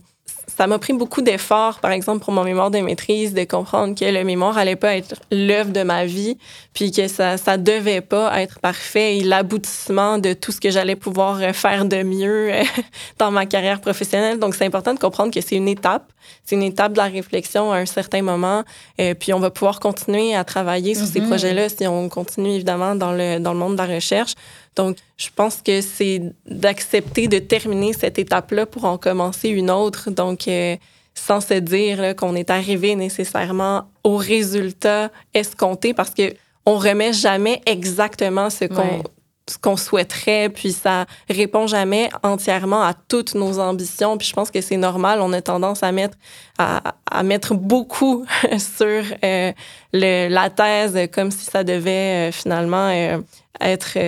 ça 0.56 0.66
m'a 0.66 0.78
pris 0.78 0.92
beaucoup 0.92 1.20
d'efforts, 1.20 1.80
par 1.80 1.90
exemple, 1.90 2.24
pour 2.24 2.32
mon 2.32 2.44
mémoire 2.44 2.70
de 2.70 2.78
maîtrise, 2.78 3.34
de 3.34 3.44
comprendre 3.44 3.94
que 3.94 4.04
le 4.04 4.24
mémoire 4.24 4.56
allait 4.56 4.76
pas 4.76 4.96
être 4.96 5.14
l'œuvre 5.30 5.70
de 5.70 5.82
ma 5.82 6.06
vie, 6.06 6.38
puis 6.72 6.92
que 6.92 7.08
ça, 7.08 7.36
ça 7.36 7.58
devait 7.58 8.00
pas 8.00 8.40
être 8.40 8.60
parfait 8.60 9.18
et 9.18 9.24
l'aboutissement 9.24 10.18
de 10.18 10.32
tout 10.32 10.52
ce 10.52 10.60
que 10.60 10.70
j'allais 10.70 10.96
pouvoir 10.96 11.40
faire 11.54 11.84
de 11.84 12.02
mieux 12.02 12.54
euh, 12.54 12.62
dans 13.18 13.30
ma 13.30 13.44
carrière 13.44 13.80
professionnelle. 13.80 14.38
Donc, 14.38 14.54
c'est 14.54 14.64
important 14.64 14.94
de 14.94 14.98
comprendre 14.98 15.32
que 15.32 15.40
c'est 15.40 15.56
une 15.56 15.68
étape. 15.68 16.10
C'est 16.44 16.56
une 16.56 16.62
étape 16.62 16.92
de 16.92 16.98
la 16.98 17.04
réflexion 17.04 17.72
à 17.72 17.76
un 17.76 17.86
certain 17.86 18.22
moment. 18.22 18.64
et 18.98 19.10
euh, 19.10 19.14
puis, 19.14 19.34
on 19.34 19.40
va 19.40 19.50
pouvoir 19.50 19.78
continuer 19.78 20.34
à 20.34 20.44
travailler 20.44 20.94
sur 20.94 21.06
ces 21.06 21.20
mm-hmm. 21.20 21.26
projets-là 21.26 21.68
si 21.68 21.86
on 21.86 22.08
continue, 22.08 22.54
évidemment, 22.54 22.94
dans 22.94 23.12
le, 23.12 23.40
dans 23.40 23.52
le 23.52 23.58
monde 23.58 23.72
de 23.72 23.82
la 23.82 23.94
recherche. 23.94 24.34
Donc, 24.76 24.98
je 25.16 25.28
pense 25.34 25.62
que 25.62 25.80
c'est 25.80 26.22
d'accepter 26.46 27.28
de 27.28 27.38
terminer 27.38 27.92
cette 27.92 28.18
étape-là 28.18 28.66
pour 28.66 28.84
en 28.84 28.98
commencer 28.98 29.48
une 29.48 29.70
autre. 29.70 30.10
Donc, 30.10 30.46
euh, 30.48 30.76
sans 31.14 31.40
se 31.40 31.54
dire 31.54 32.14
qu'on 32.14 32.36
est 32.36 32.50
arrivé 32.50 32.94
nécessairement 32.94 33.88
au 34.04 34.16
résultat 34.16 35.10
escompté 35.34 35.94
parce 35.94 36.10
que 36.10 36.34
on 36.66 36.76
remet 36.76 37.12
jamais 37.12 37.62
exactement 37.64 38.50
ce 38.50 38.66
qu'on 38.66 39.02
ce 39.48 39.58
qu'on 39.58 39.76
souhaiterait, 39.76 40.48
puis 40.48 40.72
ça 40.72 41.06
répond 41.30 41.66
jamais 41.66 42.10
entièrement 42.22 42.82
à 42.82 42.94
toutes 42.94 43.34
nos 43.34 43.60
ambitions. 43.60 44.18
Puis 44.18 44.26
je 44.26 44.32
pense 44.32 44.50
que 44.50 44.60
c'est 44.60 44.76
normal, 44.76 45.20
on 45.20 45.32
a 45.32 45.40
tendance 45.40 45.82
à 45.82 45.92
mettre 45.92 46.18
à, 46.58 46.94
à 47.08 47.22
mettre 47.22 47.54
beaucoup 47.54 48.26
sur 48.58 49.04
euh, 49.24 49.52
le, 49.92 50.28
la 50.28 50.50
thèse 50.50 51.08
comme 51.12 51.30
si 51.30 51.44
ça 51.44 51.62
devait 51.62 52.28
euh, 52.28 52.32
finalement 52.32 52.88
euh, 52.88 53.18
être 53.60 53.98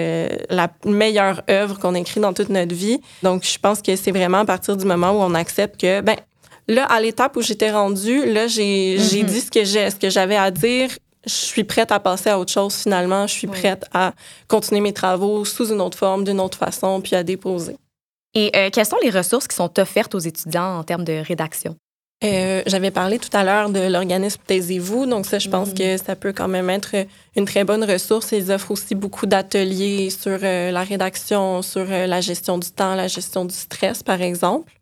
la 0.50 0.69
meilleure 0.85 1.43
œuvre 1.50 1.78
qu'on 1.78 1.95
écrit 1.95 2.21
dans 2.21 2.33
toute 2.33 2.49
notre 2.49 2.75
vie. 2.75 3.00
Donc 3.23 3.45
je 3.45 3.59
pense 3.59 3.83
que 3.83 3.97
c'est 3.97 4.12
vraiment 4.12 4.38
à 4.38 4.45
partir 4.45 4.76
du 4.76 4.85
moment 4.85 5.12
où 5.12 5.23
on 5.23 5.35
accepte 5.35 5.81
que 5.81 6.00
ben 6.00 6.17
là 6.67 6.85
à 6.85 7.00
l'étape 7.00 7.37
où 7.37 7.43
j'étais 7.43 7.71
rendue, 7.71 8.26
là 8.26 8.47
j'ai 8.47 8.97
mm-hmm. 8.97 9.25
dit 9.25 9.40
ce 9.40 9.50
que 9.50 9.64
j'ai 9.64 9.90
ce 9.90 9.97
que 9.97 10.11
j'avais 10.11 10.37
à 10.37 10.50
dire 10.50 10.90
je 11.25 11.33
suis 11.33 11.64
prête 11.64 11.93
à 11.93 12.00
passer 12.00 12.31
à 12.31 12.38
autre 12.38 12.52
chose 12.52 12.75
finalement. 12.75 13.26
Je 13.26 13.35
suis 13.35 13.47
prête 13.47 13.85
à 13.93 14.12
continuer 14.49 14.81
mes 14.81 14.93
travaux 14.93 15.45
sous 15.45 15.71
une 15.73 15.81
autre 15.81 15.99
forme, 15.99 16.25
d'une 16.25 16.40
autre 16.40 16.59
façon, 16.59 17.00
puis 17.00 17.14
à 17.14 17.23
déposer. 17.23 17.76
Et 18.35 18.50
euh, 18.57 18.71
quelles 18.73 18.87
sont 18.87 18.99
les 19.02 19.11
ressources 19.11 19.49
qui 19.49 19.57
sont 19.57 19.78
offertes 19.78 20.14
aux 20.14 20.21
étudiants 20.21 20.78
en 20.78 20.85
termes 20.85 21.05
de 21.05 21.23
rédaction? 21.26 21.76
Euh, 22.25 22.63
j'avais 22.67 22.91
parlé 22.91 23.21
tout 23.21 23.29
à 23.33 23.45
l'heure 23.45 23.71
de 23.71 23.81
l'organisme 23.81 24.41
Taisez-vous. 24.47 25.07
Donc, 25.07 25.27
ça, 25.27 25.39
je 25.39 25.49
pense 25.49 25.71
mm-hmm. 25.71 25.99
que 25.99 26.05
ça 26.05 26.17
peut 26.17 26.33
quand 26.33 26.49
même 26.49 26.69
être 26.69 26.97
une 27.37 27.45
très 27.45 27.65
bonne 27.65 27.85
ressource. 27.85 28.33
Ils 28.33 28.51
offrent 28.51 28.73
aussi 28.73 28.95
beaucoup 28.95 29.27
d'ateliers 29.27 30.11
sur 30.11 30.39
euh, 30.43 30.71
la 30.73 30.83
rédaction, 30.83 31.63
sur 31.63 31.85
la 31.85 32.21
gestion 32.21 32.59
du 32.59 32.71
temps, 32.71 32.95
la 32.95 33.07
gestion 33.07 33.45
du 33.45 33.55
stress, 33.55 34.03
par 34.03 34.21
exemple. 34.21 34.73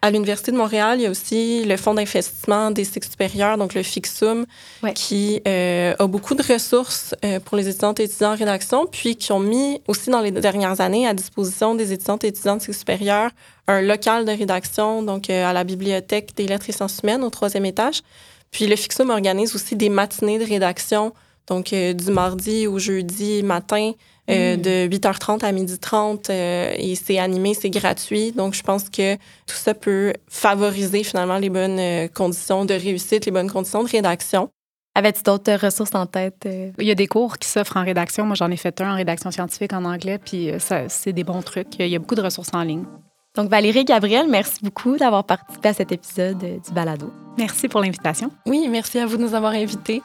À 0.00 0.10
l'Université 0.10 0.52
de 0.52 0.56
Montréal, 0.56 1.00
il 1.00 1.02
y 1.02 1.06
a 1.06 1.10
aussi 1.10 1.64
le 1.64 1.76
Fonds 1.76 1.94
d'investissement 1.94 2.70
des 2.70 2.84
cycles 2.84 3.08
supérieurs, 3.08 3.58
donc 3.58 3.74
le 3.74 3.82
FIXUM, 3.82 4.46
qui 4.94 5.42
euh, 5.46 5.94
a 5.98 6.06
beaucoup 6.06 6.34
de 6.34 6.42
ressources 6.42 7.16
euh, 7.24 7.40
pour 7.40 7.56
les 7.56 7.68
étudiantes 7.68 7.98
et 7.98 8.04
étudiants 8.04 8.32
en 8.32 8.36
rédaction, 8.36 8.86
puis 8.86 9.16
qui 9.16 9.32
ont 9.32 9.40
mis 9.40 9.80
aussi 9.88 10.10
dans 10.10 10.20
les 10.20 10.30
dernières 10.30 10.80
années 10.80 11.08
à 11.08 11.14
disposition 11.14 11.74
des 11.74 11.92
étudiantes 11.92 12.22
et 12.22 12.28
étudiants 12.28 12.56
de 12.56 12.60
cycles 12.60 12.74
supérieurs 12.74 13.30
un 13.68 13.82
local 13.82 14.24
de 14.24 14.32
rédaction, 14.32 15.02
donc 15.02 15.30
euh, 15.30 15.46
à 15.46 15.52
la 15.52 15.62
Bibliothèque 15.62 16.34
des 16.34 16.46
lettres 16.46 16.70
et 16.70 16.72
sciences 16.72 17.00
humaines 17.02 17.22
au 17.22 17.30
troisième 17.30 17.66
étage. 17.66 18.02
Puis 18.50 18.66
le 18.66 18.76
FIXUM 18.76 19.10
organise 19.10 19.54
aussi 19.54 19.76
des 19.76 19.90
matinées 19.90 20.38
de 20.38 20.44
rédaction, 20.44 21.12
donc 21.48 21.74
du 21.74 22.10
mardi 22.10 22.66
au 22.66 22.78
jeudi 22.78 23.42
matin, 23.42 23.92
euh, 24.30 24.56
mm. 24.56 24.60
de 24.60 24.88
8h30 24.88 25.42
à 25.42 25.52
12h30 25.52 26.26
euh, 26.28 26.74
et 26.76 26.94
c'est 26.94 27.18
animé, 27.18 27.54
c'est 27.54 27.70
gratuit. 27.70 28.32
Donc, 28.32 28.54
je 28.54 28.62
pense 28.62 28.90
que 28.90 29.14
tout 29.14 29.56
ça 29.56 29.72
peut 29.72 30.12
favoriser 30.28 31.02
finalement 31.02 31.38
les 31.38 31.48
bonnes 31.48 31.78
euh, 31.78 32.08
conditions 32.08 32.66
de 32.66 32.74
réussite, 32.74 33.24
les 33.24 33.32
bonnes 33.32 33.50
conditions 33.50 33.82
de 33.82 33.88
rédaction. 33.88 34.50
Avais-tu 34.94 35.22
d'autres 35.22 35.54
ressources 35.54 35.94
en 35.94 36.06
tête? 36.06 36.46
Il 36.78 36.86
y 36.86 36.90
a 36.90 36.94
des 36.94 37.06
cours 37.06 37.38
qui 37.38 37.48
s'offrent 37.48 37.76
en 37.76 37.84
rédaction. 37.84 38.26
Moi, 38.26 38.34
j'en 38.34 38.50
ai 38.50 38.56
fait 38.56 38.80
un 38.80 38.92
en 38.92 38.96
rédaction 38.96 39.30
scientifique 39.30 39.72
en 39.72 39.84
anglais, 39.84 40.18
puis 40.18 40.50
ça, 40.58 40.88
c'est 40.88 41.12
des 41.12 41.24
bons 41.24 41.40
trucs. 41.40 41.78
Il 41.78 41.86
y 41.86 41.94
a 41.94 41.98
beaucoup 42.00 42.16
de 42.16 42.22
ressources 42.22 42.50
en 42.52 42.62
ligne. 42.62 42.84
Donc, 43.36 43.48
Valérie 43.48 43.84
Gabriel, 43.84 44.26
merci 44.28 44.58
beaucoup 44.60 44.96
d'avoir 44.96 45.22
participé 45.24 45.68
à 45.68 45.74
cet 45.74 45.92
épisode 45.92 46.38
du 46.38 46.72
Balado. 46.72 47.12
Merci 47.36 47.68
pour 47.68 47.80
l'invitation. 47.80 48.32
Oui, 48.44 48.66
merci 48.68 48.98
à 48.98 49.06
vous 49.06 49.16
de 49.16 49.22
nous 49.22 49.34
avoir 49.34 49.52
invités. 49.52 50.02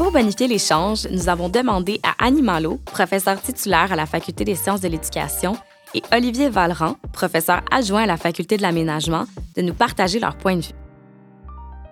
Pour 0.00 0.12
bonifier 0.12 0.48
l'échange, 0.48 1.06
nous 1.10 1.28
avons 1.28 1.50
demandé 1.50 2.00
à 2.02 2.24
Annie 2.24 2.40
Malo, 2.40 2.78
professeur 2.86 3.38
titulaire 3.38 3.92
à 3.92 3.96
la 3.96 4.06
Faculté 4.06 4.46
des 4.46 4.54
sciences 4.54 4.80
de 4.80 4.88
l'éducation, 4.88 5.58
et 5.92 6.00
Olivier 6.10 6.48
Valran, 6.48 6.96
professeur 7.12 7.60
adjoint 7.70 8.04
à 8.04 8.06
la 8.06 8.16
Faculté 8.16 8.56
de 8.56 8.62
l'aménagement, 8.62 9.26
de 9.56 9.60
nous 9.60 9.74
partager 9.74 10.18
leur 10.18 10.38
point 10.38 10.56
de 10.56 10.62
vue. 10.62 10.72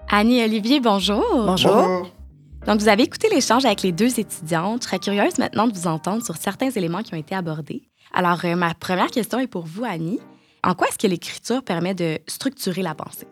Annie 0.08 0.38
et 0.38 0.44
Olivier, 0.44 0.80
bonjour. 0.80 1.22
Bonjour. 1.34 2.10
Donc, 2.66 2.80
vous 2.80 2.88
avez 2.88 3.02
écouté 3.02 3.28
l'échange 3.28 3.66
avec 3.66 3.82
les 3.82 3.92
deux 3.92 4.18
étudiantes. 4.18 4.84
Je 4.84 4.86
serais 4.86 5.00
curieuse 5.00 5.36
maintenant 5.36 5.66
de 5.66 5.74
vous 5.74 5.86
entendre 5.86 6.24
sur 6.24 6.38
certains 6.38 6.70
éléments 6.70 7.02
qui 7.02 7.12
ont 7.12 7.18
été 7.18 7.34
abordés. 7.34 7.82
Alors, 8.14 8.42
euh, 8.46 8.56
ma 8.56 8.72
première 8.72 9.10
question 9.10 9.38
est 9.38 9.48
pour 9.48 9.66
vous, 9.66 9.84
Annie. 9.84 10.18
En 10.64 10.72
quoi 10.72 10.88
est-ce 10.88 10.96
que 10.96 11.06
l'écriture 11.06 11.62
permet 11.62 11.92
de 11.92 12.18
structurer 12.26 12.80
la 12.80 12.94
pensée? 12.94 13.26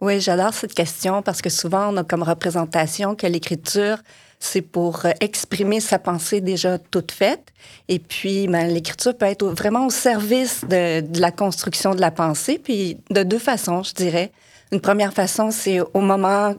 Oui, 0.00 0.18
j'adore 0.18 0.54
cette 0.54 0.72
question 0.72 1.20
parce 1.20 1.42
que 1.42 1.50
souvent, 1.50 1.92
on 1.92 1.96
a 1.98 2.04
comme 2.04 2.22
représentation 2.22 3.14
que 3.14 3.26
l'écriture, 3.26 3.98
c'est 4.38 4.62
pour 4.62 5.04
euh, 5.04 5.10
exprimer 5.20 5.80
sa 5.80 5.98
pensée 5.98 6.40
déjà 6.40 6.78
toute 6.78 7.12
faite. 7.12 7.52
Et 7.88 7.98
puis, 7.98 8.48
ben, 8.48 8.66
l'écriture 8.72 9.14
peut 9.14 9.26
être 9.26 9.44
vraiment 9.44 9.86
au 9.86 9.90
service 9.90 10.62
de, 10.64 11.02
de, 11.02 11.20
la 11.20 11.30
construction 11.30 11.94
de 11.94 12.00
la 12.00 12.10
pensée, 12.10 12.58
puis 12.58 12.96
de 13.10 13.22
deux 13.22 13.38
façons, 13.38 13.82
je 13.82 13.92
dirais. 13.92 14.32
Une 14.72 14.80
première 14.80 15.12
façon, 15.12 15.50
c'est 15.50 15.80
au 15.80 16.00
moment 16.00 16.54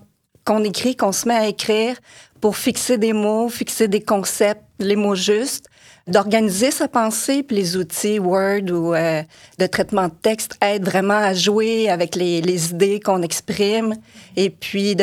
qu'on 0.46 0.64
écrit, 0.64 0.96
qu'on 0.96 1.12
se 1.12 1.28
met 1.28 1.36
à 1.36 1.48
écrire 1.48 1.96
pour 2.42 2.58
fixer 2.58 3.00
des 3.00 3.14
mots, 3.14 3.50
fixer 3.50 3.88
des 3.88 4.02
concepts, 4.02 4.64
les 4.78 4.96
mots 4.96 5.16
justes, 5.16 5.66
d'organiser 6.08 6.72
sa 6.72 6.88
pensée, 6.88 7.44
puis 7.44 7.56
les 7.56 7.78
outils 7.78 8.20
Word 8.20 8.72
ou 8.72 8.94
euh, 8.94 9.22
de 9.60 9.66
traitement 9.68 10.08
de 10.08 10.14
texte 10.22 10.58
aident 10.62 10.86
vraiment 10.86 11.18
à 11.18 11.34
jouer 11.34 11.90
avec 11.90 12.16
les, 12.16 12.72
idées 12.72 13.00
qu'on 13.00 13.22
exprime. 13.22 13.96
Et 14.36 14.50
puis, 14.50 14.96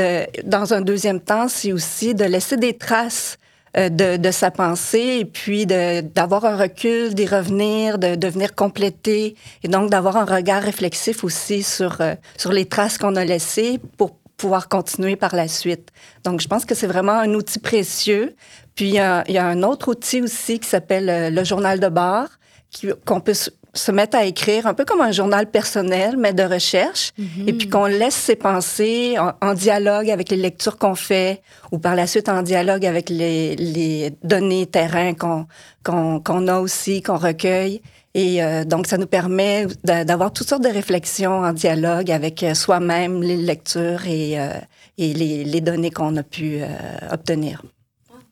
dans 0.44 0.74
un 0.74 0.80
deuxième 0.80 1.20
temps, 1.20 1.48
c'est 1.48 1.72
aussi 1.72 2.14
de 2.14 2.24
laisser 2.24 2.56
des 2.56 2.76
traces 2.76 3.38
euh, 3.76 3.90
de, 3.90 4.16
de, 4.16 4.30
sa 4.30 4.50
pensée 4.50 5.18
et 5.20 5.24
puis 5.26 5.66
d'avoir 5.66 6.46
un 6.46 6.56
recul, 6.56 7.14
d'y 7.14 7.26
revenir, 7.26 7.98
de, 7.98 8.14
de 8.14 8.28
venir 8.28 8.54
compléter 8.54 9.36
et 9.62 9.68
donc 9.68 9.90
d'avoir 9.90 10.16
un 10.16 10.24
regard 10.24 10.62
réflexif 10.62 11.22
aussi 11.22 11.62
sur, 11.62 12.00
euh, 12.00 12.14
sur 12.38 12.50
les 12.50 12.64
traces 12.64 12.96
qu'on 12.96 13.14
a 13.14 13.24
laissées 13.26 13.78
pour 13.98 14.16
pouvoir 14.38 14.68
continuer 14.68 15.16
par 15.16 15.36
la 15.36 15.48
suite. 15.48 15.90
Donc, 16.24 16.40
je 16.40 16.48
pense 16.48 16.64
que 16.64 16.74
c'est 16.74 16.86
vraiment 16.86 17.12
un 17.12 17.34
outil 17.34 17.58
précieux 17.58 18.34
puis, 18.78 18.90
il 18.90 18.94
y, 18.94 18.98
a, 19.00 19.24
un 19.44 19.64
autre 19.64 19.88
outil 19.88 20.22
aussi 20.22 20.60
qui 20.60 20.68
s'appelle 20.68 21.10
euh, 21.10 21.30
le 21.30 21.42
journal 21.42 21.80
de 21.80 21.88
bord, 21.88 22.28
qu'on 23.04 23.18
peut 23.18 23.34
se 23.34 23.90
mettre 23.90 24.16
à 24.16 24.24
écrire 24.24 24.68
un 24.68 24.74
peu 24.74 24.84
comme 24.84 25.00
un 25.00 25.10
journal 25.10 25.50
personnel, 25.50 26.16
mais 26.16 26.32
de 26.32 26.44
recherche, 26.44 27.12
et 27.44 27.52
puis 27.54 27.68
qu'on 27.68 27.86
laisse 27.86 28.14
ses 28.14 28.36
pensées 28.36 29.16
en, 29.18 29.54
dialogue 29.54 30.10
avec 30.10 30.30
les 30.30 30.36
lectures 30.36 30.78
qu'on 30.78 30.94
fait, 30.94 31.42
ou 31.72 31.78
par 31.78 31.96
la 31.96 32.06
suite 32.06 32.28
en 32.28 32.42
dialogue 32.42 32.86
avec 32.86 33.10
les, 33.10 34.12
données 34.22 34.66
terrain 34.66 35.12
qu'on 35.14 36.46
a 36.46 36.60
aussi, 36.60 37.02
qu'on 37.02 37.16
recueille. 37.16 37.82
Et 38.14 38.44
euh, 38.44 38.62
donc, 38.62 38.86
ça 38.86 38.96
nous 38.96 39.08
permet 39.08 39.66
d'avoir 39.82 40.32
toutes 40.32 40.48
sortes 40.48 40.62
de 40.62 40.68
réflexions 40.68 41.40
en 41.40 41.52
dialogue 41.52 42.12
avec 42.12 42.44
euh, 42.44 42.54
soi-même, 42.54 43.24
les 43.24 43.36
lectures 43.36 44.06
et, 44.06 44.34
et 44.98 45.14
les, 45.14 45.42
les, 45.42 45.60
données 45.60 45.90
qu'on 45.90 46.16
a 46.16 46.22
pu 46.22 46.60
obtenir. 47.10 47.60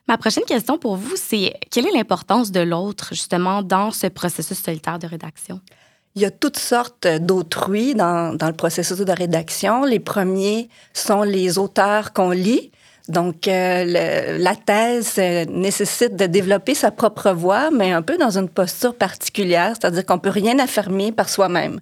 Ma 0.09 0.19
prochaine 0.19 0.45
question 0.45 0.79
pour 0.79 0.97
vous, 0.97 1.17
c'est 1.17 1.55
quelle 1.71 1.87
est 1.87 1.93
l'importance 1.93 2.53
de 2.53 2.61
l'autre, 2.61 3.09
justement, 3.11 3.63
dans 3.63 3.91
ce 3.91 4.07
processus 4.07 4.59
solitaire 4.63 5.01
de 5.01 5.07
rédaction? 5.09 5.61
Il 6.15 6.23
y 6.23 6.25
a 6.25 6.31
toutes 6.31 6.59
sortes 6.59 7.07
d'autrui 7.07 7.95
dans, 7.95 8.35
dans, 8.35 8.47
le 8.47 8.55
processus 8.55 8.99
de 8.99 9.13
rédaction. 9.13 9.85
Les 9.85 9.99
premiers 9.99 10.69
sont 10.95 11.23
les 11.23 11.59
auteurs 11.59 12.13
qu'on 12.13 12.31
lit. 12.31 12.71
Donc, 13.09 13.47
euh, 13.47 14.39
la 14.39 14.57
thèse 14.57 15.15
euh, 15.19 15.45
nécessite 15.45 16.17
de 16.17 16.27
développer 16.27 16.75
sa 16.75 16.91
propre 16.91 17.31
voix, 17.31 17.71
mais 17.71 17.93
un 17.93 18.03
peu 18.03 18.17
dans 18.17 18.37
une 18.37 18.49
posture 18.49 18.97
particulière, 18.97 19.75
c'est-à-dire 19.79 20.05
qu'on 20.05 20.19
peut 20.19 20.31
rien 20.31 20.59
affirmer 20.59 21.13
par 21.13 21.29
soi-même, 21.29 21.81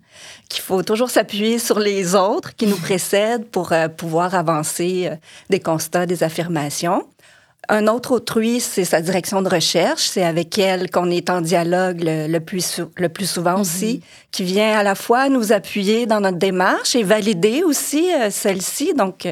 qu'il 0.50 0.62
faut 0.62 0.82
toujours 0.82 1.08
s'appuyer 1.08 1.58
sur 1.58 1.78
les 1.78 2.14
autres 2.14 2.54
qui 2.56 2.66
nous 2.66 2.76
précèdent 2.82 3.46
pour 3.46 3.72
euh, 3.72 3.88
pouvoir 3.88 4.34
avancer 4.34 5.10
des 5.48 5.60
constats, 5.60 6.04
des 6.04 6.22
affirmations. 6.22 7.06
Un 7.68 7.86
autre 7.86 8.12
autrui, 8.12 8.60
c'est 8.60 8.84
sa 8.84 9.00
direction 9.00 9.42
de 9.42 9.48
recherche. 9.48 10.02
C'est 10.02 10.24
avec 10.24 10.58
elle 10.58 10.90
qu'on 10.90 11.10
est 11.10 11.30
en 11.30 11.40
dialogue 11.40 12.02
le, 12.02 12.38
plus, 12.38 12.80
le 12.96 13.08
plus 13.08 13.30
souvent 13.30 13.60
aussi, 13.60 13.96
mm-hmm. 13.96 14.28
qui 14.30 14.44
vient 14.44 14.78
à 14.78 14.82
la 14.82 14.94
fois 14.94 15.28
nous 15.28 15.52
appuyer 15.52 16.06
dans 16.06 16.20
notre 16.20 16.38
démarche 16.38 16.94
et 16.94 17.02
valider 17.02 17.62
aussi 17.62 18.12
euh, 18.12 18.30
celle-ci. 18.30 18.94
Donc, 18.94 19.26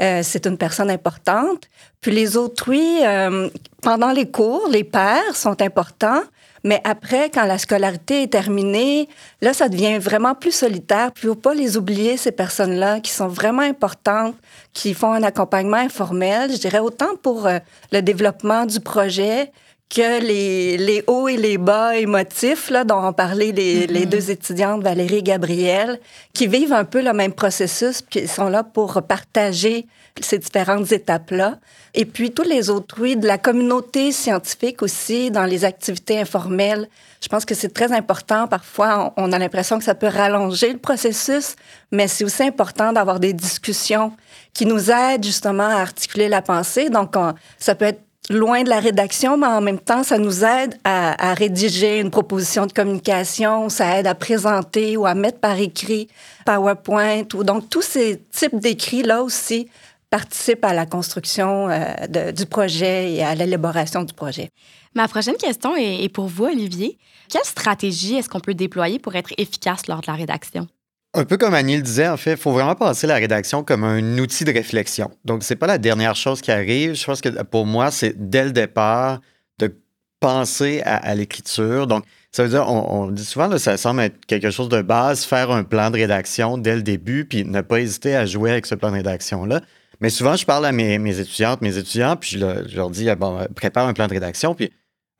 euh, 0.00 0.20
c'est 0.22 0.46
une 0.46 0.58
personne 0.58 0.90
importante. 0.90 1.68
Puis 2.00 2.12
les 2.12 2.36
autrui, 2.36 3.04
euh, 3.04 3.48
pendant 3.82 4.12
les 4.12 4.30
cours, 4.30 4.68
les 4.70 4.84
pairs 4.84 5.34
sont 5.34 5.60
importants 5.62 6.22
Mais 6.64 6.80
après, 6.84 7.30
quand 7.30 7.44
la 7.44 7.58
scolarité 7.58 8.22
est 8.22 8.32
terminée, 8.32 9.08
là, 9.42 9.52
ça 9.52 9.68
devient 9.68 9.98
vraiment 9.98 10.34
plus 10.34 10.50
solitaire. 10.50 11.12
Puis, 11.12 11.24
il 11.24 11.28
ne 11.28 11.34
faut 11.34 11.40
pas 11.40 11.54
les 11.54 11.76
oublier, 11.76 12.16
ces 12.16 12.32
personnes-là, 12.32 13.00
qui 13.00 13.12
sont 13.12 13.28
vraiment 13.28 13.62
importantes, 13.62 14.34
qui 14.72 14.94
font 14.94 15.12
un 15.12 15.22
accompagnement 15.22 15.76
informel, 15.76 16.50
je 16.50 16.56
dirais, 16.56 16.78
autant 16.78 17.16
pour 17.22 17.46
euh, 17.46 17.58
le 17.92 18.00
développement 18.00 18.64
du 18.64 18.80
projet 18.80 19.52
que 19.90 20.20
les, 20.20 20.76
les, 20.76 21.04
hauts 21.06 21.28
et 21.28 21.36
les 21.36 21.58
bas 21.58 21.96
émotifs 21.96 22.70
là, 22.70 22.84
dont 22.84 23.04
ont 23.04 23.12
parlé 23.12 23.52
les, 23.52 23.86
mm-hmm. 23.86 23.90
les, 23.90 24.06
deux 24.06 24.30
étudiantes, 24.30 24.82
Valérie 24.82 25.18
et 25.18 25.22
Gabrielle, 25.22 26.00
qui 26.32 26.46
vivent 26.46 26.72
un 26.72 26.84
peu 26.84 27.02
le 27.02 27.12
même 27.12 27.32
processus, 27.32 28.02
qui 28.02 28.26
sont 28.26 28.48
là 28.48 28.64
pour 28.64 29.02
partager 29.02 29.86
ces 30.20 30.38
différentes 30.38 30.92
étapes-là. 30.92 31.58
Et 31.94 32.04
puis 32.04 32.30
tous 32.30 32.42
les 32.42 32.70
autres, 32.70 32.96
oui, 33.00 33.16
de 33.16 33.26
la 33.26 33.38
communauté 33.38 34.12
scientifique 34.12 34.82
aussi, 34.82 35.30
dans 35.30 35.44
les 35.44 35.64
activités 35.64 36.20
informelles. 36.20 36.88
Je 37.20 37.28
pense 37.28 37.44
que 37.44 37.54
c'est 37.54 37.72
très 37.72 37.92
important. 37.92 38.46
Parfois, 38.46 39.12
on 39.16 39.32
a 39.32 39.38
l'impression 39.38 39.78
que 39.78 39.84
ça 39.84 39.94
peut 39.94 40.08
rallonger 40.08 40.72
le 40.72 40.78
processus, 40.78 41.56
mais 41.90 42.06
c'est 42.06 42.24
aussi 42.24 42.42
important 42.42 42.92
d'avoir 42.92 43.18
des 43.18 43.32
discussions 43.32 44.12
qui 44.52 44.66
nous 44.66 44.90
aident 44.90 45.24
justement 45.24 45.66
à 45.66 45.80
articuler 45.80 46.28
la 46.28 46.42
pensée. 46.42 46.90
Donc, 46.90 47.14
ça 47.58 47.74
peut 47.74 47.86
être 47.86 48.03
loin 48.30 48.62
de 48.62 48.68
la 48.68 48.80
rédaction, 48.80 49.36
mais 49.36 49.46
en 49.46 49.60
même 49.60 49.78
temps, 49.78 50.02
ça 50.02 50.18
nous 50.18 50.44
aide 50.44 50.78
à, 50.84 51.34
rédiger 51.34 52.00
une 52.00 52.10
proposition 52.10 52.66
de 52.66 52.72
communication, 52.72 53.68
ça 53.68 53.98
aide 53.98 54.06
à 54.06 54.14
présenter 54.14 54.96
ou 54.96 55.06
à 55.06 55.14
mettre 55.14 55.40
par 55.40 55.58
écrit 55.58 56.08
PowerPoint. 56.46 57.24
Ou, 57.34 57.44
donc, 57.44 57.68
tous 57.68 57.82
ces 57.82 58.22
types 58.30 58.58
d'écrits-là 58.58 59.22
aussi 59.22 59.68
participent 60.10 60.64
à 60.64 60.72
la 60.72 60.86
construction 60.86 61.68
euh, 61.68 62.32
du 62.32 62.46
projet 62.46 63.12
et 63.12 63.24
à 63.24 63.34
l'élaboration 63.34 64.04
du 64.04 64.14
projet. 64.14 64.50
Ma 64.94 65.08
prochaine 65.08 65.36
question 65.36 65.76
est, 65.76 66.04
est 66.04 66.08
pour 66.08 66.26
vous, 66.26 66.44
Olivier. 66.44 66.98
Quelle 67.28 67.44
stratégie 67.44 68.14
est-ce 68.14 68.28
qu'on 68.28 68.40
peut 68.40 68.54
déployer 68.54 68.98
pour 68.98 69.14
être 69.16 69.32
efficace 69.38 69.86
lors 69.88 70.00
de 70.00 70.06
la 70.06 70.14
rédaction? 70.14 70.68
Un 71.16 71.24
peu 71.24 71.36
comme 71.36 71.54
Annie 71.54 71.76
le 71.76 71.82
disait, 71.82 72.08
en 72.08 72.16
fait, 72.16 72.32
il 72.32 72.36
faut 72.36 72.50
vraiment 72.50 72.74
penser 72.74 73.06
la 73.06 73.14
rédaction 73.14 73.62
comme 73.62 73.84
un 73.84 74.18
outil 74.18 74.44
de 74.44 74.52
réflexion. 74.52 75.12
Donc, 75.24 75.44
c'est 75.44 75.54
pas 75.54 75.68
la 75.68 75.78
dernière 75.78 76.16
chose 76.16 76.40
qui 76.40 76.50
arrive. 76.50 76.94
Je 76.94 77.04
pense 77.04 77.20
que 77.20 77.28
pour 77.44 77.66
moi, 77.66 77.92
c'est 77.92 78.28
dès 78.28 78.44
le 78.44 78.50
départ 78.50 79.20
de 79.60 79.76
penser 80.18 80.82
à, 80.84 81.14
l'écriture. 81.14 81.86
Donc, 81.86 82.04
ça 82.32 82.42
veut 82.42 82.48
dire, 82.48 82.68
on, 82.68 83.12
dit 83.12 83.24
souvent, 83.24 83.56
ça 83.58 83.76
semble 83.76 84.00
être 84.00 84.26
quelque 84.26 84.50
chose 84.50 84.68
de 84.68 84.82
base, 84.82 85.24
faire 85.24 85.52
un 85.52 85.62
plan 85.62 85.92
de 85.92 85.98
rédaction 85.98 86.58
dès 86.58 86.74
le 86.74 86.82
début, 86.82 87.24
puis 87.24 87.44
ne 87.44 87.60
pas 87.60 87.80
hésiter 87.80 88.16
à 88.16 88.26
jouer 88.26 88.50
avec 88.50 88.66
ce 88.66 88.74
plan 88.74 88.90
de 88.90 88.96
rédaction-là. 88.96 89.60
Mais 90.00 90.10
souvent, 90.10 90.34
je 90.34 90.44
parle 90.44 90.66
à 90.66 90.72
mes, 90.72 91.20
étudiantes, 91.20 91.60
mes 91.60 91.78
étudiants, 91.78 92.16
puis 92.16 92.30
je, 92.30 92.74
leur 92.74 92.90
dis, 92.90 93.08
bon, 93.14 93.46
prépare 93.54 93.86
un 93.86 93.92
plan 93.92 94.08
de 94.08 94.14
rédaction, 94.14 94.56
puis 94.56 94.72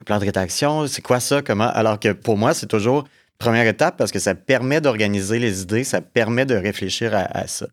un 0.03 0.05
plan 0.05 0.19
de 0.19 0.25
rédaction, 0.25 0.89
c'est 0.89 1.03
quoi 1.03 1.21
ça, 1.21 1.41
comment? 1.41 1.69
Alors 1.69 2.01
que 2.01 2.13
pour 2.13 2.37
moi, 2.37 2.53
c'est 2.53 2.67
toujours 2.67 3.05
Première 3.39 3.67
étape 3.67 3.97
parce 3.97 4.13
que 4.13 4.19
ça 4.19 4.35
permet 4.35 4.81
d'organiser 4.81 5.39
les 5.39 5.63
idées, 5.63 5.85
ça 5.85 6.01
permet 6.01 6.47
de 6.47 6.55
réfléchir 6.55 7.13
à, 7.15 7.47
ça. 7.47 7.67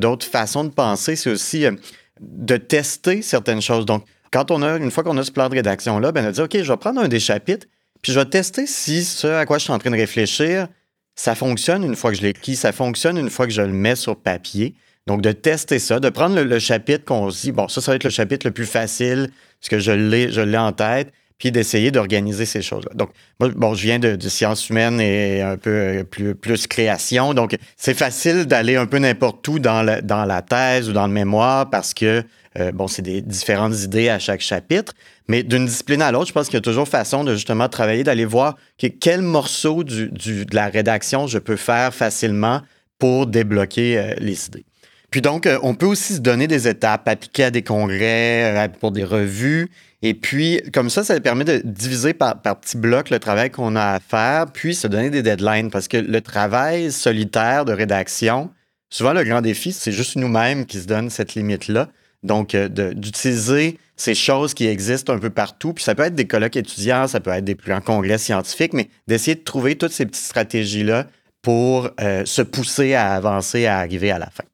D'autres 0.00 0.26
façons 0.26 0.64
de 0.64 0.70
penser, 0.70 1.16
c'est 1.16 1.30
aussi 1.30 1.66
euh, 1.66 1.72
de 2.20 2.56
tester 2.56 3.20
certaines 3.22 3.60
choses. 3.60 3.84
Donc, 3.84 4.04
quand 4.30 4.50
on 4.50 4.62
a, 4.62 4.76
une 4.76 4.90
fois 4.90 5.02
qu'on 5.02 5.16
a 5.18 5.24
ce 5.24 5.32
plan 5.32 5.48
de 5.48 5.54
rédaction-là, 5.54 6.12
ben, 6.12 6.26
on 6.26 6.30
dire, 6.30 6.44
OK, 6.44 6.56
je 6.62 6.70
vais 6.70 6.76
prendre 6.76 7.00
un 7.00 7.08
des 7.08 7.20
chapitres, 7.20 7.66
puis 8.00 8.12
je 8.12 8.20
vais 8.20 8.26
tester 8.26 8.66
si 8.66 9.04
ce 9.04 9.26
à 9.26 9.44
quoi 9.44 9.58
je 9.58 9.64
suis 9.64 9.72
en 9.72 9.78
train 9.78 9.90
de 9.90 9.96
réfléchir, 9.96 10.68
ça 11.16 11.34
fonctionne 11.34 11.82
une 11.82 11.96
fois 11.96 12.12
que 12.12 12.16
je 12.16 12.22
l'écris, 12.22 12.54
ça 12.54 12.70
fonctionne 12.70 13.18
une 13.18 13.30
fois 13.30 13.46
que 13.46 13.52
je 13.52 13.62
le 13.62 13.72
mets 13.72 13.96
sur 13.96 14.16
papier. 14.16 14.74
Donc, 15.08 15.22
de 15.22 15.32
tester 15.32 15.78
ça, 15.78 15.98
de 15.98 16.10
prendre 16.10 16.36
le, 16.36 16.44
le 16.44 16.58
chapitre 16.58 17.04
qu'on 17.04 17.30
se 17.30 17.42
dit, 17.42 17.52
bon, 17.52 17.66
ça, 17.66 17.80
ça 17.80 17.90
va 17.90 17.96
être 17.96 18.04
le 18.04 18.10
chapitre 18.10 18.46
le 18.46 18.52
plus 18.52 18.66
facile, 18.66 19.30
parce 19.60 19.68
que 19.68 19.78
je 19.78 19.90
l'ai, 19.90 20.30
je 20.30 20.42
l'ai 20.42 20.58
en 20.58 20.72
tête, 20.72 21.12
puis 21.38 21.52
d'essayer 21.52 21.90
d'organiser 21.90 22.46
ces 22.46 22.62
choses-là. 22.62 22.90
Donc, 22.94 23.10
moi, 23.38 23.48
bon, 23.54 23.74
je 23.74 23.82
viens 23.82 23.98
de, 24.00 24.28
sciences 24.28 24.68
humaines 24.68 25.00
et 25.00 25.40
un 25.40 25.56
peu 25.56 25.70
euh, 25.70 26.34
plus, 26.34 26.66
création. 26.66 27.32
Donc, 27.32 27.56
c'est 27.76 27.94
facile 27.94 28.46
d'aller 28.46 28.76
un 28.76 28.86
peu 28.86 28.98
n'importe 28.98 29.46
où 29.46 29.58
dans 29.58 29.82
la, 29.82 30.02
dans 30.02 30.24
la 30.24 30.42
thèse 30.42 30.88
ou 30.88 30.92
dans 30.92 31.06
le 31.06 31.12
mémoire 31.12 31.70
parce 31.70 31.94
que, 31.94 32.24
euh, 32.58 32.72
bon, 32.72 32.88
c'est 32.88 33.02
des 33.02 33.22
différentes 33.22 33.78
idées 33.80 34.08
à 34.08 34.18
chaque 34.18 34.40
chapitre. 34.40 34.92
Mais 35.28 35.44
d'une 35.44 35.66
discipline 35.66 36.02
à 36.02 36.10
l'autre, 36.10 36.26
je 36.28 36.32
pense 36.32 36.46
qu'il 36.46 36.54
y 36.54 36.58
a 36.58 36.62
toujours 36.62 36.88
façon 36.88 37.22
de 37.22 37.34
justement 37.34 37.68
travailler, 37.68 38.02
d'aller 38.02 38.24
voir 38.24 38.56
quel 39.00 39.22
morceau 39.22 39.84
du, 39.84 40.08
du, 40.08 40.44
de 40.44 40.54
la 40.56 40.68
rédaction 40.68 41.26
je 41.26 41.38
peux 41.38 41.56
faire 41.56 41.94
facilement 41.94 42.62
pour 42.98 43.26
débloquer 43.26 43.98
euh, 43.98 44.14
les 44.18 44.46
idées. 44.46 44.64
Puis 45.10 45.22
donc, 45.22 45.48
on 45.62 45.74
peut 45.74 45.86
aussi 45.86 46.14
se 46.14 46.20
donner 46.20 46.46
des 46.46 46.68
étapes, 46.68 47.08
appliquer 47.08 47.44
à 47.44 47.50
des 47.50 47.62
congrès, 47.62 48.70
pour 48.78 48.92
des 48.92 49.04
revues. 49.04 49.70
Et 50.02 50.14
puis, 50.14 50.60
comme 50.72 50.90
ça, 50.90 51.02
ça 51.02 51.18
permet 51.20 51.44
de 51.44 51.60
diviser 51.64 52.14
par, 52.14 52.40
petits 52.40 52.76
blocs 52.76 53.10
le 53.10 53.18
travail 53.18 53.50
qu'on 53.50 53.74
a 53.74 53.94
à 53.94 54.00
faire, 54.00 54.46
puis 54.52 54.74
se 54.74 54.86
donner 54.86 55.10
des 55.10 55.22
deadlines. 55.22 55.70
Parce 55.70 55.88
que 55.88 55.96
le 55.96 56.20
travail 56.20 56.92
solitaire 56.92 57.64
de 57.64 57.72
rédaction, 57.72 58.50
souvent 58.90 59.12
le 59.12 59.24
grand 59.24 59.40
défi, 59.40 59.72
c'est 59.72 59.92
juste 59.92 60.16
nous-mêmes 60.16 60.66
qui 60.66 60.78
se 60.78 60.86
donnent 60.86 61.10
cette 61.10 61.34
limite-là. 61.34 61.88
Donc, 62.22 62.54
euh, 62.54 62.68
d'utiliser 62.68 63.78
ces 63.96 64.14
choses 64.14 64.54
qui 64.54 64.66
existent 64.66 65.12
un 65.12 65.18
peu 65.18 65.30
partout. 65.30 65.72
Puis 65.72 65.84
ça 65.84 65.94
peut 65.94 66.04
être 66.04 66.14
des 66.14 66.26
colloques 66.26 66.56
étudiants, 66.56 67.08
ça 67.08 67.18
peut 67.18 67.30
être 67.30 67.44
des 67.44 67.56
plus 67.56 67.70
grands 67.70 67.80
congrès 67.80 68.18
scientifiques, 68.18 68.72
mais 68.72 68.88
d'essayer 69.08 69.34
de 69.34 69.42
trouver 69.42 69.76
toutes 69.76 69.92
ces 69.92 70.06
petites 70.06 70.24
stratégies-là 70.24 71.08
pour 71.42 71.90
euh, 72.00 72.24
se 72.24 72.42
pousser 72.42 72.94
à 72.94 73.14
avancer, 73.14 73.66
à 73.66 73.78
arriver 73.78 74.10
à 74.10 74.18
la 74.18 74.30
fin. 74.30 74.44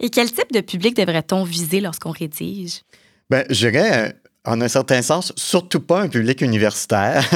Et 0.00 0.10
quel 0.10 0.30
type 0.30 0.52
de 0.52 0.60
public 0.60 0.96
devrait-on 0.96 1.44
viser 1.44 1.80
lorsqu'on 1.80 2.10
rédige? 2.10 2.82
Bien, 3.30 3.44
je 3.48 3.68
dirais 3.68 4.14
en 4.44 4.60
un 4.60 4.68
certain 4.68 5.02
sens, 5.02 5.32
surtout 5.36 5.80
pas 5.80 6.00
un 6.00 6.08
public 6.08 6.40
universitaire. 6.40 7.28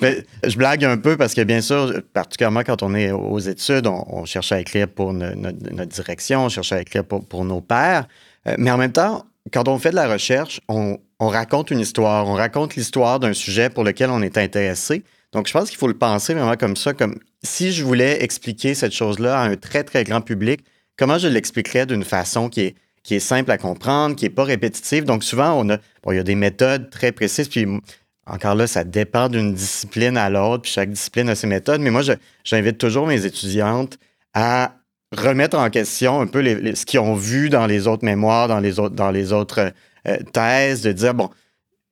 Je 0.02 0.56
blague 0.56 0.84
un 0.84 0.96
peu 0.96 1.16
parce 1.16 1.34
que, 1.34 1.42
bien 1.42 1.60
sûr, 1.60 2.02
particulièrement 2.14 2.62
quand 2.64 2.82
on 2.82 2.94
est 2.94 3.10
aux 3.10 3.38
études, 3.38 3.86
on, 3.86 4.24
cherche 4.24 4.52
à 4.52 4.60
écrire 4.60 4.88
pour 4.88 5.12
notre, 5.12 5.84
direction, 5.84 6.46
on 6.46 6.48
cherche 6.48 6.72
à 6.72 6.80
écrire 6.80 7.04
pour, 7.04 7.44
nos 7.44 7.60
pairs. 7.60 8.08
Euh, 8.46 8.54
mais 8.58 8.70
en 8.70 8.78
même 8.78 8.92
temps, 8.92 9.26
quand 9.52 9.68
on 9.68 9.78
fait 9.78 9.90
de 9.90 9.96
la 9.96 10.08
recherche, 10.08 10.60
on, 10.68 10.98
raconte 11.20 11.70
une 11.70 11.80
histoire, 11.80 12.26
on 12.26 12.34
raconte 12.34 12.74
l'histoire 12.74 13.20
d'un 13.20 13.32
sujet 13.32 13.68
pour 13.68 13.84
lequel 13.84 14.10
on 14.10 14.22
est 14.22 14.38
intéressé. 14.38 15.04
Donc, 15.32 15.48
je 15.48 15.52
pense 15.52 15.68
qu'il 15.68 15.78
faut 15.78 15.88
le 15.88 15.98
penser 15.98 16.32
vraiment 16.32 16.56
comme 16.56 16.76
ça, 16.76 16.94
comme 16.94 17.18
si 17.42 17.72
je 17.72 17.84
voulais 17.84 18.22
expliquer 18.22 18.74
cette 18.74 18.92
chose-là 18.92 19.40
à 19.40 19.44
un 19.44 19.56
très, 19.56 19.84
très 19.84 20.04
grand 20.04 20.22
public, 20.22 20.64
comment 20.96 21.18
je 21.18 21.28
l'expliquerais 21.28 21.84
d'une 21.84 22.04
façon 22.04 22.48
qui 22.48 22.60
est 22.62 22.74
qui 23.06 23.14
est 23.14 23.20
simple 23.20 23.52
à 23.52 23.56
comprendre, 23.56 24.16
qui 24.16 24.24
n'est 24.24 24.30
pas 24.30 24.42
répétitive. 24.42 25.04
Donc, 25.04 25.22
souvent, 25.22 25.52
on 25.52 25.70
a, 25.70 25.78
il 26.10 26.16
y 26.16 26.18
a 26.18 26.24
des 26.24 26.34
méthodes 26.34 26.90
très 26.90 27.12
précises. 27.12 27.46
Puis, 27.48 27.64
encore 28.26 28.56
là, 28.56 28.66
ça 28.66 28.82
dépend 28.82 29.28
d'une 29.28 29.54
discipline 29.54 30.16
à 30.16 30.28
l'autre. 30.28 30.62
Puis, 30.62 30.72
chaque 30.72 30.90
discipline 30.90 31.28
a 31.28 31.36
ses 31.36 31.46
méthodes. 31.46 31.80
Mais 31.80 31.90
moi, 31.90 32.02
j'invite 32.42 32.78
toujours 32.78 33.06
mes 33.06 33.24
étudiantes 33.24 33.96
à 34.34 34.74
remettre 35.16 35.56
en 35.56 35.70
question 35.70 36.20
un 36.20 36.26
peu 36.26 36.42
ce 36.74 36.84
qu'ils 36.84 36.98
ont 36.98 37.14
vu 37.14 37.48
dans 37.48 37.68
les 37.68 37.86
autres 37.86 38.04
mémoires, 38.04 38.48
dans 38.48 38.58
les 38.58 38.80
autres, 38.80 38.96
dans 38.96 39.12
les 39.12 39.32
autres 39.32 39.72
euh, 40.08 40.16
thèses, 40.32 40.82
de 40.82 40.90
dire, 40.90 41.14
bon, 41.14 41.30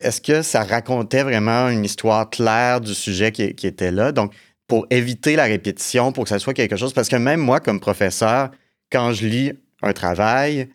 est-ce 0.00 0.20
que 0.20 0.42
ça 0.42 0.64
racontait 0.64 1.22
vraiment 1.22 1.68
une 1.68 1.84
histoire 1.84 2.28
claire 2.28 2.80
du 2.80 2.92
sujet 2.92 3.30
qui 3.30 3.66
était 3.66 3.92
là? 3.92 4.10
Donc, 4.10 4.34
pour 4.66 4.84
éviter 4.90 5.36
la 5.36 5.44
répétition, 5.44 6.10
pour 6.10 6.24
que 6.24 6.30
ça 6.30 6.40
soit 6.40 6.54
quelque 6.54 6.74
chose, 6.74 6.92
parce 6.92 7.08
que 7.08 7.14
même 7.14 7.38
moi, 7.38 7.60
comme 7.60 7.78
professeur, 7.78 8.50
quand 8.90 9.12
je 9.12 9.26
lis 9.26 9.52
un 9.80 9.92
travail, 9.92 10.68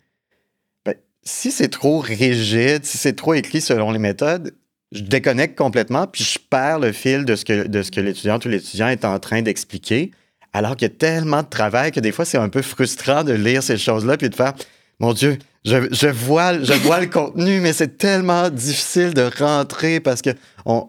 si 1.24 1.52
c'est 1.52 1.70
trop 1.70 2.00
rigide, 2.00 2.86
si 2.86 2.98
c'est 2.98 3.16
trop 3.16 3.34
écrit 3.34 3.62
selon 3.62 3.92
les 3.92 4.00
méthodes, 4.00 4.54
je 4.92 5.02
déconnecte 5.04 5.58
complètement, 5.58 6.08
puis 6.08 6.24
je 6.24 6.40
perds 6.40 6.80
le 6.80 6.92
fil 6.92 7.26
de 7.26 7.36
ce 7.36 7.46
que, 7.46 7.68
de 7.68 7.84
ce 7.84 7.92
que 7.92 8.02
l'étudiante 8.02 8.46
ou 8.46 8.50
l'étudiant 8.50 8.88
est 8.88 9.06
en 9.06 9.20
train 9.20 9.42
d'expliquer, 9.42 10.12
alors 10.54 10.76
qu'il 10.76 10.88
y 10.88 10.92
a 10.92 10.96
tellement 10.96 11.44
de 11.44 11.48
travail 11.50 11.92
que 11.92 12.00
des 12.00 12.12
fois, 12.12 12.26
c'est 12.26 12.40
un 12.40 12.50
peu 12.50 12.62
frustrant 12.62 13.24
de 13.24 13.34
lire 13.34 13.62
ces 13.62 13.78
choses-là, 13.78 14.18
puis 14.18 14.30
de 14.30 14.36
faire, 14.36 14.54
mon 15.00 15.14
Dieu, 15.14 15.38
je, 15.66 16.08
vois, 16.08 16.62
je 16.64 16.74
vois 16.74 17.02
le 17.02 17.08
contenu, 17.08 17.60
mais 17.60 17.74
c'est 17.74 17.98
tellement 17.98 18.50
difficile 18.50 19.14
de 19.14 19.30
rentrer 19.38 20.00
parce 20.00 20.22
que 20.22 20.32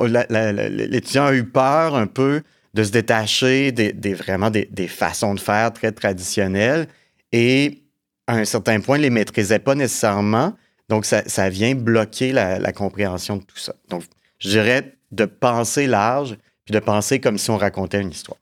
l'étudiant 0.08 1.26
a 1.26 1.34
eu 1.34 1.44
peur 1.44 1.94
un 1.94 2.06
peu 2.06 2.42
de 2.72 2.84
se 2.84 2.90
détacher 2.90 3.72
des, 3.72 4.14
vraiment 4.14 4.48
des, 4.48 4.68
des, 4.70 4.86
façons 4.86 5.34
de 5.34 5.40
faire 5.40 5.72
très 5.72 5.90
traditionnelles. 5.90 6.86
Et 7.32 7.82
à 8.30 8.34
un 8.34 8.44
certain 8.44 8.80
point, 8.80 8.98
ne 8.98 9.02
les 9.02 9.10
maîtrisait 9.10 9.58
pas 9.58 9.74
nécessairement. 9.74 10.54
Donc, 10.88 11.04
ça, 11.04 11.48
vient 11.48 11.74
bloquer 11.74 12.32
la, 12.32 12.72
compréhension 12.72 13.36
de 13.36 13.42
tout 13.42 13.58
ça. 13.58 13.74
Donc, 13.88 14.04
je 14.38 14.50
dirais 14.50 14.94
de 15.10 15.24
penser 15.24 15.86
large, 15.86 16.36
puis 16.64 16.72
de 16.72 16.78
penser 16.78 17.20
comme 17.20 17.38
si 17.38 17.50
on 17.50 17.56
racontait 17.56 18.00
une 18.00 18.10
histoire. 18.10 18.38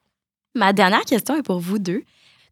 Ma 0.55 0.73
dernière 0.73 1.05
question 1.05 1.37
est 1.37 1.43
pour 1.43 1.61
vous 1.61 1.79
deux. 1.79 2.03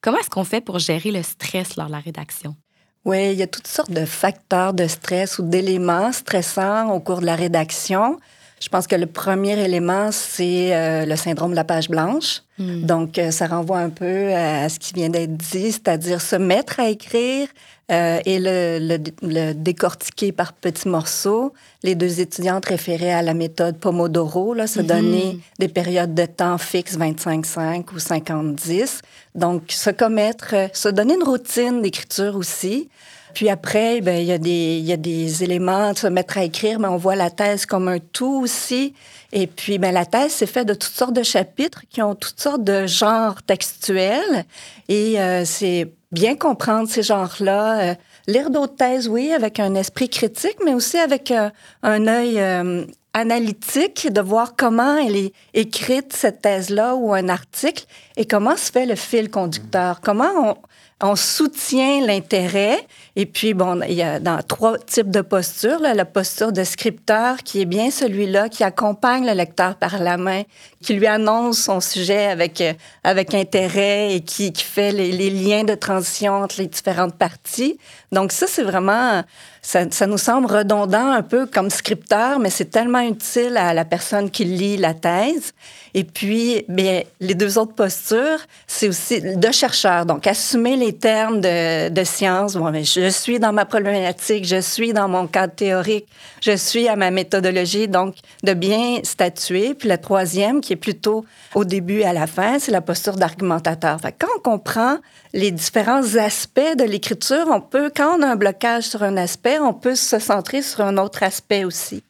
Comment 0.00 0.18
est-ce 0.18 0.30
qu'on 0.30 0.44
fait 0.44 0.60
pour 0.60 0.78
gérer 0.78 1.10
le 1.10 1.22
stress 1.22 1.76
lors 1.76 1.86
de 1.86 1.92
la 1.92 2.00
rédaction? 2.00 2.56
Oui, 3.04 3.32
il 3.32 3.38
y 3.38 3.42
a 3.42 3.46
toutes 3.46 3.66
sortes 3.66 3.90
de 3.90 4.04
facteurs 4.04 4.74
de 4.74 4.86
stress 4.86 5.38
ou 5.38 5.42
d'éléments 5.42 6.12
stressants 6.12 6.90
au 6.90 7.00
cours 7.00 7.20
de 7.20 7.26
la 7.26 7.36
rédaction. 7.36 8.18
Je 8.60 8.68
pense 8.70 8.86
que 8.86 8.96
le 8.96 9.06
premier 9.06 9.58
élément, 9.62 10.10
c'est 10.12 10.74
euh, 10.74 11.04
le 11.04 11.14
syndrome 11.16 11.50
de 11.50 11.56
la 11.56 11.64
page 11.64 11.88
blanche. 11.90 12.42
Hmm. 12.58 12.82
Donc, 12.86 13.18
euh, 13.18 13.30
ça 13.30 13.46
renvoie 13.46 13.78
un 13.78 13.90
peu 13.90 14.32
à 14.34 14.68
ce 14.70 14.78
qui 14.78 14.94
vient 14.94 15.10
d'être 15.10 15.36
dit, 15.36 15.72
c'est-à-dire 15.72 16.22
se 16.22 16.36
mettre 16.36 16.80
à 16.80 16.88
écrire 16.88 17.48
euh, 17.92 18.18
et 18.24 18.38
le, 18.38 18.78
le, 18.80 18.98
le, 19.22 19.52
décortiquer 19.52 20.32
par 20.32 20.54
petits 20.54 20.88
morceaux. 20.88 21.52
Les 21.82 21.94
deux 21.94 22.20
étudiantes 22.20 22.64
référaient 22.64 23.12
à 23.12 23.20
la 23.22 23.34
méthode 23.34 23.76
Pomodoro, 23.78 24.54
là, 24.54 24.66
se 24.66 24.80
Mhm. 24.80 24.86
donner 24.86 25.38
des 25.58 25.68
périodes 25.68 26.14
de 26.14 26.24
temps 26.24 26.56
fixes, 26.58 26.96
25-5 26.96 27.92
ou 27.94 27.98
50-10. 27.98 29.02
Donc, 29.34 29.64
se 29.68 29.90
commettre, 29.90 30.54
euh, 30.54 30.68
se 30.72 30.88
donner 30.88 31.14
une 31.14 31.22
routine 31.24 31.82
d'écriture 31.82 32.36
aussi. 32.36 32.88
Puis 33.36 33.50
après, 33.50 34.00
ben, 34.00 34.16
il 34.16 34.24
y, 34.24 34.32
a 34.32 34.38
des- 34.38 34.78
il 34.78 34.86
y 34.86 34.94
a 34.94 34.96
des 34.96 35.44
éléments 35.44 35.92
de 35.92 35.98
se 35.98 36.06
mettre 36.06 36.38
à 36.38 36.44
écrire, 36.44 36.78
mais 36.80 36.88
on 36.88 36.96
voit 36.96 37.16
la 37.16 37.28
thèse 37.28 37.66
comme 37.66 37.86
un 37.86 37.98
tout 37.98 38.40
aussi. 38.42 38.94
Et 39.30 39.46
puis, 39.46 39.76
ben, 39.76 39.92
la 39.92 40.06
thèse, 40.06 40.32
c'est 40.32 40.46
fait 40.46 40.64
de 40.64 40.72
toutes 40.72 40.94
sortes 40.94 41.12
de 41.12 41.22
chapitres 41.22 41.82
qui 41.90 42.00
ont 42.00 42.14
toutes 42.14 42.40
sortes 42.40 42.64
de 42.64 42.86
genres 42.86 43.42
textuels. 43.42 44.46
Et 44.88 45.20
euh, 45.20 45.44
c'est 45.44 45.92
bien 46.12 46.34
comprendre 46.34 46.88
ces 46.88 47.02
genres-là. 47.02 47.80
euh, 47.90 47.94
lire 48.26 48.48
d'autres 48.48 48.76
thèses, 48.76 49.06
oui, 49.06 49.30
avec 49.34 49.60
un 49.60 49.74
esprit 49.74 50.08
critique, 50.08 50.56
mais 50.64 50.72
aussi 50.72 50.96
avec 50.96 51.30
euh, 51.30 51.50
un 51.82 52.06
œil 52.06 52.40
euh, 52.40 52.86
analytique, 53.12 54.10
de 54.10 54.22
voir 54.22 54.54
comment 54.56 54.96
elle 54.96 55.16
est 55.16 55.32
écrite, 55.52 56.14
cette 56.14 56.40
thèse-là, 56.40 56.94
ou 56.94 57.12
un 57.12 57.28
article, 57.28 57.84
et 58.16 58.24
comment 58.24 58.56
se 58.56 58.72
fait 58.72 58.86
le 58.86 58.94
fil 58.94 59.28
conducteur. 59.30 60.00
Comment 60.00 60.32
on, 60.42 60.56
on 61.02 61.14
soutient 61.14 62.00
l'intérêt. 62.06 62.86
Et 63.16 63.26
puis, 63.26 63.52
bon, 63.52 63.80
il 63.86 63.94
y 63.94 64.02
a 64.02 64.18
dans 64.18 64.38
trois 64.42 64.78
types 64.78 65.10
de 65.10 65.20
postures. 65.20 65.78
là, 65.78 65.92
la 65.92 66.06
posture 66.06 66.52
de 66.52 66.64
scripteur, 66.64 67.38
qui 67.38 67.60
est 67.60 67.66
bien 67.66 67.90
celui-là 67.90 68.48
qui 68.48 68.64
accompagne 68.64 69.26
le 69.26 69.32
lecteur 69.32 69.76
par 69.76 69.98
la 70.02 70.16
main, 70.16 70.42
qui 70.82 70.94
lui 70.94 71.06
annonce 71.06 71.58
son 71.58 71.80
sujet 71.80 72.26
avec, 72.26 72.60
euh, 72.60 72.72
avec 73.04 73.34
intérêt 73.34 74.14
et 74.14 74.20
qui, 74.22 74.52
qui 74.52 74.64
fait 74.64 74.92
les, 74.92 75.12
les 75.12 75.30
liens 75.30 75.64
de 75.64 75.74
transition 75.74 76.32
entre 76.42 76.60
les 76.60 76.66
différentes 76.66 77.16
parties. 77.16 77.78
Donc, 78.12 78.32
ça, 78.32 78.46
c'est 78.46 78.62
vraiment... 78.62 79.22
Ça, 79.66 80.06
nous 80.06 80.16
semble 80.16 80.46
redondant 80.46 81.10
un 81.10 81.22
peu 81.22 81.44
comme 81.44 81.70
scripteur, 81.70 82.38
mais 82.38 82.50
c'est 82.50 82.66
tellement 82.66 83.00
utile 83.00 83.56
à 83.56 83.74
la 83.74 83.84
personne 83.84 84.30
qui 84.30 84.44
lit 84.44 84.76
la 84.76 84.94
thèse. 84.94 85.54
Et 85.92 86.04
puis, 86.04 86.64
les 86.68 87.34
deux 87.34 87.58
autres 87.58 87.74
postures, 87.74 88.38
c'est 88.68 88.86
aussi 88.86 89.20
de 89.20 89.50
chercheur. 89.50 90.06
Donc, 90.06 90.28
assumer 90.28 90.76
les 90.76 90.92
termes 90.92 91.40
de, 91.40 92.04
science. 92.04 92.54
Bon, 92.54 92.70
mais 92.70 92.84
je 92.84 93.08
suis 93.08 93.40
dans 93.40 93.52
ma 93.52 93.64
problématique, 93.64 94.44
je 94.44 94.60
suis 94.60 94.92
dans 94.92 95.08
mon 95.08 95.26
cadre 95.26 95.54
théorique, 95.54 96.06
je 96.40 96.56
suis 96.56 96.86
à 96.86 96.94
ma 96.94 97.10
méthodologie. 97.10 97.88
Donc, 97.88 98.14
de 98.44 98.52
bien 98.52 99.00
statuer. 99.02 99.74
Puis 99.74 99.88
la 99.88 99.98
troisième, 99.98 100.60
qui 100.60 100.74
est 100.74 100.76
plutôt 100.76 101.24
au 101.56 101.64
début 101.64 102.00
et 102.00 102.06
à 102.06 102.12
la 102.12 102.28
fin, 102.28 102.60
c'est 102.60 102.70
la 102.70 102.82
posture 102.82 103.16
d'argumentateur. 103.16 103.98
Quand 104.16 104.28
on 104.36 104.40
comprend 104.40 104.98
les 105.36 105.50
différents 105.50 106.16
aspects 106.16 106.76
de 106.78 106.84
l'écriture, 106.84 107.46
on 107.50 107.60
peut, 107.60 107.92
quand 107.94 108.18
on 108.18 108.22
a 108.22 108.28
un 108.28 108.36
blocage 108.36 108.84
sur 108.84 109.02
un 109.02 109.18
aspect, 109.18 109.58
on 109.58 109.74
peut 109.74 109.94
se 109.94 110.18
centrer 110.18 110.62
sur 110.62 110.80
un 110.80 110.96
autre 110.96 111.22
aspect 111.22 111.64
aussi. 111.64 112.02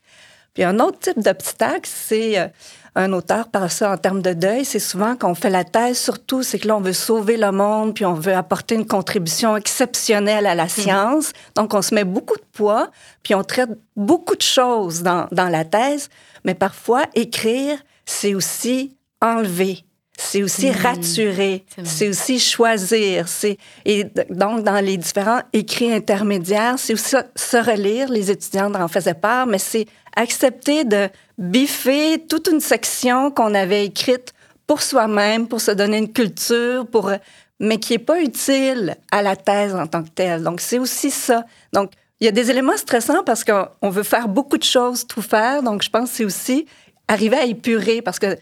Puis 0.55 0.63
un 0.63 0.79
autre 0.79 1.01
type 1.01 1.19
d'obstacle, 1.19 1.91
c'est 1.93 2.39
euh, 2.39 2.47
un 2.95 3.13
auteur 3.13 3.49
par 3.49 3.73
ça 3.73 3.91
en 3.91 3.97
termes 3.97 4.23
de 4.23 4.33
deuil, 4.33 4.65
c'est 4.65 4.79
souvent 4.79 5.17
qu'on 5.17 5.35
fait 5.35 5.51
la 5.51 5.65
thèse, 5.65 5.99
surtout, 5.99 6.45
c'est 6.45 6.61
que 6.61 6.69
là, 6.69 6.77
on 6.77 6.81
veut 6.81 6.93
sauver 6.93 7.37
le 7.37 7.51
monde, 7.51 7.95
puis 7.95 8.07
on 8.07 8.15
veut 8.15 8.33
apporter 8.33 8.77
une 8.77 8.87
contribution 8.87 9.57
exceptionnelle 9.57 10.47
à 10.47 10.55
la 10.55 10.69
science. 10.69 11.33
Donc, 11.57 11.75
on 11.75 11.83
se 11.83 11.97
met 11.97 12.05
beaucoup 12.05 12.37
de 12.37 12.47
poids, 12.53 12.93
puis 13.25 13.35
on 13.35 13.43
traite 13.43 13.71
beaucoup 13.97 14.37
de 14.37 14.43
choses 14.43 15.03
dans, 15.03 15.27
dans 15.33 15.49
la 15.49 15.65
thèse, 15.65 16.11
mais 16.45 16.55
parfois, 16.55 17.03
écrire, 17.17 17.77
c'est 18.05 18.37
aussi 18.37 18.97
enlever. 19.21 19.86
C'est 20.19 20.43
aussi 20.43 20.71
raturer, 20.71 21.65
c'est 21.85 22.09
aussi 22.09 22.39
choisir. 22.39 23.29
C'est 23.29 23.59
et 23.85 24.05
donc 24.31 24.65
dans 24.65 24.83
les 24.83 24.97
différents 24.97 25.43
écrits 25.53 25.93
intermédiaires, 25.93 26.77
c'est 26.79 26.95
aussi 26.95 27.17
se 27.35 27.57
relire. 27.59 28.09
Les 28.09 28.31
étudiants 28.31 28.73
en 28.75 28.89
faisaient 28.89 29.15
part, 29.15 29.47
mais 29.47 29.59
c'est 29.59 29.87
accepter 30.17 30.85
de 30.85 31.09
biffer 31.37 32.25
toute 32.29 32.49
une 32.49 32.61
section 32.61 33.31
qu'on 33.31 33.55
avait 33.55 33.85
écrite 33.85 34.33
pour 34.67 34.81
soi-même, 34.83 35.47
pour 35.47 35.61
se 35.61 35.71
donner 35.71 35.99
une 35.99 36.13
culture, 36.13 36.87
pour 36.87 37.13
mais 37.61 37.79
qui 37.79 37.95
est 37.95 37.99
pas 37.99 38.21
utile 38.21 38.97
à 39.11 39.23
la 39.23 39.37
thèse 39.37 39.75
en 39.75 39.87
tant 39.87 40.03
que 40.03 40.11
telle. 40.11 40.43
Donc 40.43 40.61
c'est 40.61 40.79
aussi 40.79 41.11
ça. 41.11 41.45
Donc 41.73 41.93
il 42.21 42.25
y 42.25 42.29
a 42.29 42.33
des 42.33 42.51
éléments 42.51 42.77
stressants 42.77 43.23
parce 43.25 43.45
qu'on 43.45 43.69
on 43.83 43.91
veut 43.91 44.03
faire 44.03 44.29
beaucoup 44.29 44.57
de 44.57 44.65
choses, 44.65 45.07
tout 45.07 45.23
faire. 45.23 45.63
Donc 45.63 45.83
je 45.83 45.91
pense 45.91 46.11
que 46.11 46.17
c'est 46.17 46.25
aussi 46.25 46.67
arriver 47.09 47.37
à 47.37 47.45
épurer 47.45 48.03
parce 48.03 48.19
que 48.19 48.37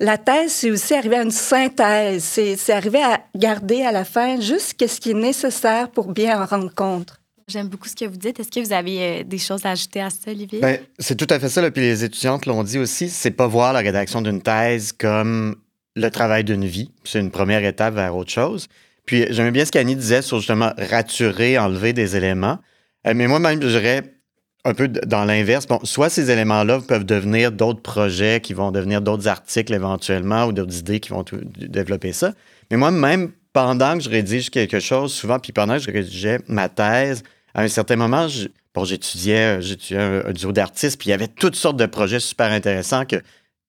la 0.00 0.16
thèse, 0.16 0.50
c'est 0.50 0.70
aussi 0.70 0.94
arriver 0.94 1.16
à 1.16 1.22
une 1.22 1.30
synthèse. 1.30 2.24
C'est 2.24 2.56
c'est 2.56 2.72
arriver 2.72 3.02
à 3.02 3.20
garder 3.36 3.82
à 3.82 3.92
la 3.92 4.04
fin 4.04 4.40
juste 4.40 4.74
ce 4.86 5.00
qui 5.00 5.10
est 5.10 5.14
nécessaire 5.14 5.90
pour 5.90 6.12
bien 6.12 6.42
en 6.42 6.46
rendre 6.46 6.74
compte. 6.74 7.20
J'aime 7.46 7.68
beaucoup 7.68 7.88
ce 7.88 7.96
que 7.96 8.04
vous 8.04 8.16
dites. 8.16 8.38
Est-ce 8.40 8.50
que 8.50 8.60
vous 8.60 8.72
avez 8.72 9.02
euh, 9.02 9.24
des 9.24 9.38
choses 9.38 9.66
à 9.66 9.70
ajouter 9.70 10.00
à 10.00 10.08
ça, 10.08 10.30
Olivier? 10.30 10.60
Ben, 10.60 10.78
c'est 10.98 11.16
tout 11.16 11.26
à 11.28 11.38
fait 11.38 11.48
ça. 11.48 11.60
Là. 11.60 11.70
Puis 11.70 11.82
les 11.82 12.04
étudiantes 12.04 12.46
l'ont 12.46 12.62
dit 12.62 12.78
aussi, 12.78 13.08
c'est 13.08 13.32
pas 13.32 13.46
voir 13.46 13.72
la 13.72 13.80
rédaction 13.80 14.22
d'une 14.22 14.40
thèse 14.40 14.92
comme 14.92 15.56
le 15.96 16.10
travail 16.10 16.44
d'une 16.44 16.64
vie. 16.64 16.92
C'est 17.04 17.18
une 17.18 17.32
première 17.32 17.64
étape 17.64 17.94
vers 17.94 18.16
autre 18.16 18.30
chose. 18.30 18.68
Puis 19.04 19.26
j'aimais 19.30 19.50
bien 19.50 19.64
ce 19.64 19.72
qu'Annie 19.72 19.96
disait 19.96 20.22
sur 20.22 20.38
justement 20.38 20.72
raturer, 20.78 21.58
enlever 21.58 21.92
des 21.92 22.16
éléments. 22.16 22.58
Euh, 23.06 23.14
mais 23.14 23.26
moi-même, 23.26 23.60
je 23.60 23.66
dirais 23.66 24.19
un 24.64 24.74
peu 24.74 24.88
dans 24.88 25.24
l'inverse. 25.24 25.66
Bon, 25.66 25.80
soit 25.84 26.10
ces 26.10 26.30
éléments-là 26.30 26.80
peuvent 26.86 27.04
devenir 27.04 27.52
d'autres 27.52 27.80
projets 27.80 28.40
qui 28.40 28.54
vont 28.54 28.70
devenir 28.70 29.00
d'autres 29.00 29.28
articles 29.28 29.72
éventuellement 29.72 30.46
ou 30.46 30.52
d'autres 30.52 30.78
idées 30.78 31.00
qui 31.00 31.10
vont 31.10 31.24
développer 31.56 32.12
ça. 32.12 32.32
Mais 32.70 32.76
moi, 32.76 32.90
même 32.90 33.32
pendant 33.52 33.94
que 33.96 34.04
je 34.04 34.10
rédige 34.10 34.50
quelque 34.50 34.80
chose, 34.80 35.12
souvent, 35.12 35.38
puis 35.38 35.52
pendant 35.52 35.74
que 35.74 35.80
je 35.80 35.90
rédigeais 35.90 36.40
ma 36.46 36.68
thèse, 36.68 37.22
à 37.54 37.62
un 37.62 37.68
certain 37.68 37.96
moment, 37.96 38.28
bon, 38.74 38.84
j'étudiais, 38.84 39.58
euh, 39.58 39.60
j'étudiais 39.60 39.98
un, 39.98 40.26
un 40.26 40.32
duo 40.32 40.52
d'artistes, 40.52 40.98
puis 41.00 41.08
il 41.08 41.10
y 41.10 41.14
avait 41.14 41.28
toutes 41.28 41.56
sortes 41.56 41.76
de 41.76 41.86
projets 41.86 42.20
super 42.20 42.52
intéressants 42.52 43.04
que, 43.06 43.16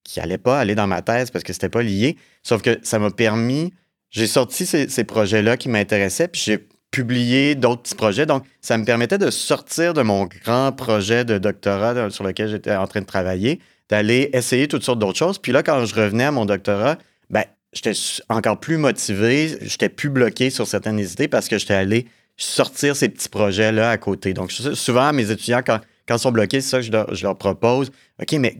qui 0.04 0.20
n'allaient 0.20 0.38
pas 0.38 0.60
aller 0.60 0.74
dans 0.74 0.86
ma 0.86 1.02
thèse 1.02 1.30
parce 1.30 1.42
que 1.42 1.52
c'était 1.52 1.68
pas 1.68 1.82
lié. 1.82 2.16
Sauf 2.42 2.62
que 2.62 2.78
ça 2.82 2.98
m'a 2.98 3.10
permis, 3.10 3.72
j'ai 4.10 4.26
sorti 4.26 4.66
ces 4.66 5.04
projets-là 5.04 5.56
qui 5.56 5.68
m'intéressaient, 5.68 6.28
puis 6.28 6.42
j'ai 6.44 6.68
publié 6.92 7.56
d'autres 7.56 7.82
petits 7.82 7.96
projets. 7.96 8.26
Donc, 8.26 8.44
ça 8.60 8.78
me 8.78 8.84
permettait 8.84 9.18
de 9.18 9.30
sortir 9.30 9.94
de 9.94 10.02
mon 10.02 10.26
grand 10.44 10.70
projet 10.70 11.24
de 11.24 11.38
doctorat 11.38 12.10
sur 12.10 12.22
lequel 12.22 12.48
j'étais 12.48 12.76
en 12.76 12.86
train 12.86 13.00
de 13.00 13.06
travailler, 13.06 13.58
d'aller 13.88 14.30
essayer 14.32 14.68
toutes 14.68 14.84
sortes 14.84 15.00
d'autres 15.00 15.18
choses. 15.18 15.38
Puis 15.38 15.50
là, 15.50 15.64
quand 15.64 15.84
je 15.84 15.94
revenais 15.96 16.24
à 16.24 16.30
mon 16.30 16.44
doctorat, 16.44 16.98
ben, 17.30 17.44
j'étais 17.72 17.92
encore 18.28 18.60
plus 18.60 18.76
motivé, 18.76 19.58
j'étais 19.62 19.88
plus 19.88 20.10
bloqué 20.10 20.50
sur 20.50 20.66
certaines 20.68 21.00
idées 21.00 21.28
parce 21.28 21.48
que 21.48 21.58
j'étais 21.58 21.74
allé 21.74 22.06
sortir 22.36 22.94
ces 22.94 23.08
petits 23.08 23.28
projets-là 23.28 23.90
à 23.90 23.96
côté. 23.96 24.34
Donc, 24.34 24.52
sou- 24.52 24.74
souvent, 24.74 25.12
mes 25.12 25.30
étudiants, 25.30 25.62
quand, 25.66 25.80
quand 26.06 26.16
ils 26.16 26.20
sont 26.20 26.32
bloqués, 26.32 26.60
c'est 26.60 26.70
ça 26.70 26.76
que 26.78 26.84
je 26.84 26.92
leur, 26.92 27.14
je 27.14 27.22
leur 27.24 27.36
propose. 27.36 27.90
OK, 28.20 28.32
mais 28.34 28.58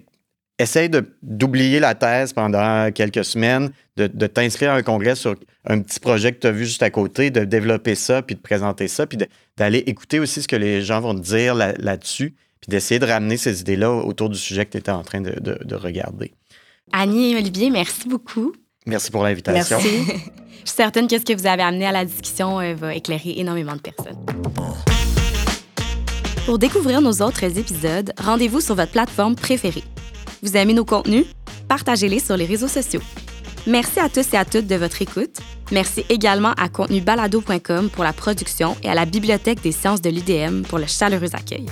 essaye 0.59 0.89
d'oublier 1.23 1.81
la 1.81 1.95
thèse 1.95 2.33
pendant 2.33 2.91
quelques 2.93 3.25
semaines, 3.25 3.71
de, 3.97 4.07
de 4.07 4.27
t'inscrire 4.27 4.71
à 4.73 4.75
un 4.75 4.83
congrès 4.83 5.15
sur 5.17 5.35
un 5.67 5.81
petit 5.81 5.99
projet 6.01 6.33
que 6.33 6.39
tu 6.41 6.47
as 6.47 6.53
vu 6.53 6.65
juste 6.67 6.83
à 6.83 6.91
côté, 6.91 7.31
de 7.31 7.45
développer 7.45 7.95
ça, 7.95 8.23
puis 8.23 8.35
de 8.37 8.41
présenter 8.41 8.89
ça, 8.89 9.07
puis 9.07 9.19
d'aller 9.57 9.79
écouter 9.87 10.21
aussi 10.21 10.43
ce 10.43 10.49
que 10.49 10.57
les 10.57 10.83
gens 10.83 11.01
vont 11.01 11.15
te 11.15 11.21
dire 11.21 11.55
là- 11.55 11.75
là-dessus, 11.79 12.35
puis 12.61 12.69
d'essayer 12.71 13.01
de 13.01 13.07
ramener 13.07 13.37
ces 13.37 13.61
idées-là 13.61 13.91
autour 13.91 14.29
du 14.29 14.39
sujet 14.39 14.65
que 14.67 14.71
tu 14.73 14.79
étais 14.79 14.91
en 14.93 15.03
train 15.03 15.21
de, 15.21 15.33
de- 15.41 15.59
de 15.65 15.75
regarder. 15.75 16.33
Annie 16.93 17.33
et 17.33 17.37
Olivier, 17.37 17.71
merci 17.71 18.09
beaucoup. 18.09 18.53
Merci 18.87 19.11
pour 19.11 19.25
l'invitation. 19.25 19.79
Merci. 19.81 20.05
Je 20.65 20.69
suis 20.69 20.77
certaine 20.77 21.09
que 21.09 21.19
ce 21.19 21.25
que 21.25 21.33
vous 21.33 21.47
avez 21.47 21.63
amené 21.63 21.87
à 21.87 21.93
la 21.93 22.05
discussion 22.05 22.61
euh, 22.61 22.75
va 22.75 22.95
éclairer 22.95 23.35
énormément 23.37 23.75
de 23.75 23.81
personnes. 23.81 24.19
Pour 26.47 26.59
découvrir 26.59 27.01
nos 27.01 27.13
autres 27.23 27.45
épisodes, 27.59 28.13
rendez-vous 28.19 28.61
sur 28.61 28.75
votre 28.75 28.91
plateforme 28.93 29.35
préférée. 29.37 29.85
Vous 30.43 30.57
aimez 30.57 30.75
nos 30.75 30.85
contenus? 30.85 31.25
Partagez-les 31.69 32.19
sur 32.19 32.37
les 32.37 32.47
réseaux 32.47 32.69
sociaux. 32.69 33.01
Merci 33.67 34.01
à 34.01 34.09
tous 34.09 34.35
et 34.35 34.37
à 34.37 34.45
toutes 34.45 34.67
de 34.67 34.75
votre 34.75 35.01
écoute. 35.01 35.39
Merci 35.71 36.05
également 36.09 36.53
à 36.59 36.69
contenubalado.com 36.69 37.91
pour 37.91 38.03
la 38.03 38.13
production 38.13 38.77
et 38.83 38.89
à 38.89 38.95
la 38.95 39.05
Bibliothèque 39.05 39.63
des 39.63 39.71
sciences 39.71 40.03
de 40.03 40.11
l'UDM 40.11 40.63
pour 40.63 40.79
le 40.79 40.87
chaleureux 40.87 41.35
accueil. 41.35 41.67